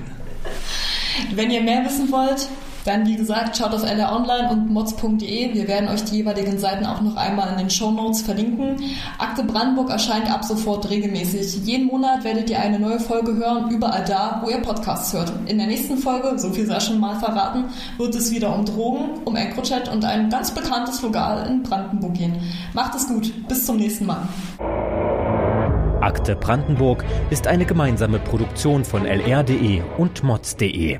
Wenn 1.33 1.49
ihr 1.49 1.61
mehr 1.61 1.83
wissen 1.85 2.11
wollt, 2.11 2.47
dann, 2.85 3.07
wie 3.07 3.15
gesagt, 3.15 3.57
schaut 3.57 3.73
auf 3.73 3.83
LR 3.83 4.15
Online 4.15 4.49
und 4.49 4.69
mods.de. 4.69 5.53
Wir 5.53 5.67
werden 5.67 5.89
euch 5.89 6.03
die 6.03 6.17
jeweiligen 6.17 6.59
Seiten 6.59 6.85
auch 6.85 7.01
noch 7.01 7.15
einmal 7.15 7.49
in 7.51 7.57
den 7.57 7.69
Show 7.69 7.91
Notes 7.91 8.21
verlinken. 8.21 8.79
Akte 9.17 9.43
Brandenburg 9.43 9.89
erscheint 9.89 10.31
ab 10.31 10.45
sofort 10.45 10.89
regelmäßig. 10.89 11.65
Jeden 11.65 11.87
Monat 11.87 12.23
werdet 12.23 12.49
ihr 12.49 12.59
eine 12.59 12.79
neue 12.79 12.99
Folge 12.99 13.35
hören, 13.35 13.71
überall 13.71 14.05
da, 14.05 14.39
wo 14.43 14.49
ihr 14.49 14.59
Podcasts 14.59 15.11
hört. 15.13 15.33
In 15.47 15.57
der 15.57 15.65
nächsten 15.65 15.97
Folge, 15.97 16.37
so 16.37 16.51
viel 16.51 16.67
sei 16.67 16.79
schon 16.79 16.99
mal 16.99 17.15
verraten, 17.19 17.65
wird 17.97 18.13
es 18.13 18.31
wieder 18.31 18.55
um 18.55 18.65
Drogen, 18.65 19.19
um 19.25 19.35
EncroChat 19.35 19.91
und 19.91 20.05
ein 20.05 20.29
ganz 20.29 20.51
bekanntes 20.51 21.01
Lokal 21.01 21.47
in 21.47 21.63
Brandenburg 21.63 22.13
gehen. 22.13 22.35
Macht 22.73 22.93
es 22.93 23.07
gut. 23.07 23.31
Bis 23.47 23.65
zum 23.65 23.77
nächsten 23.77 24.05
Mal. 24.05 24.27
Akte 26.01 26.35
Brandenburg 26.35 27.03
ist 27.31 27.47
eine 27.47 27.65
gemeinsame 27.65 28.19
Produktion 28.19 28.85
von 28.85 29.05
lr.de 29.05 29.81
und 29.97 30.23
mods.de. 30.23 30.99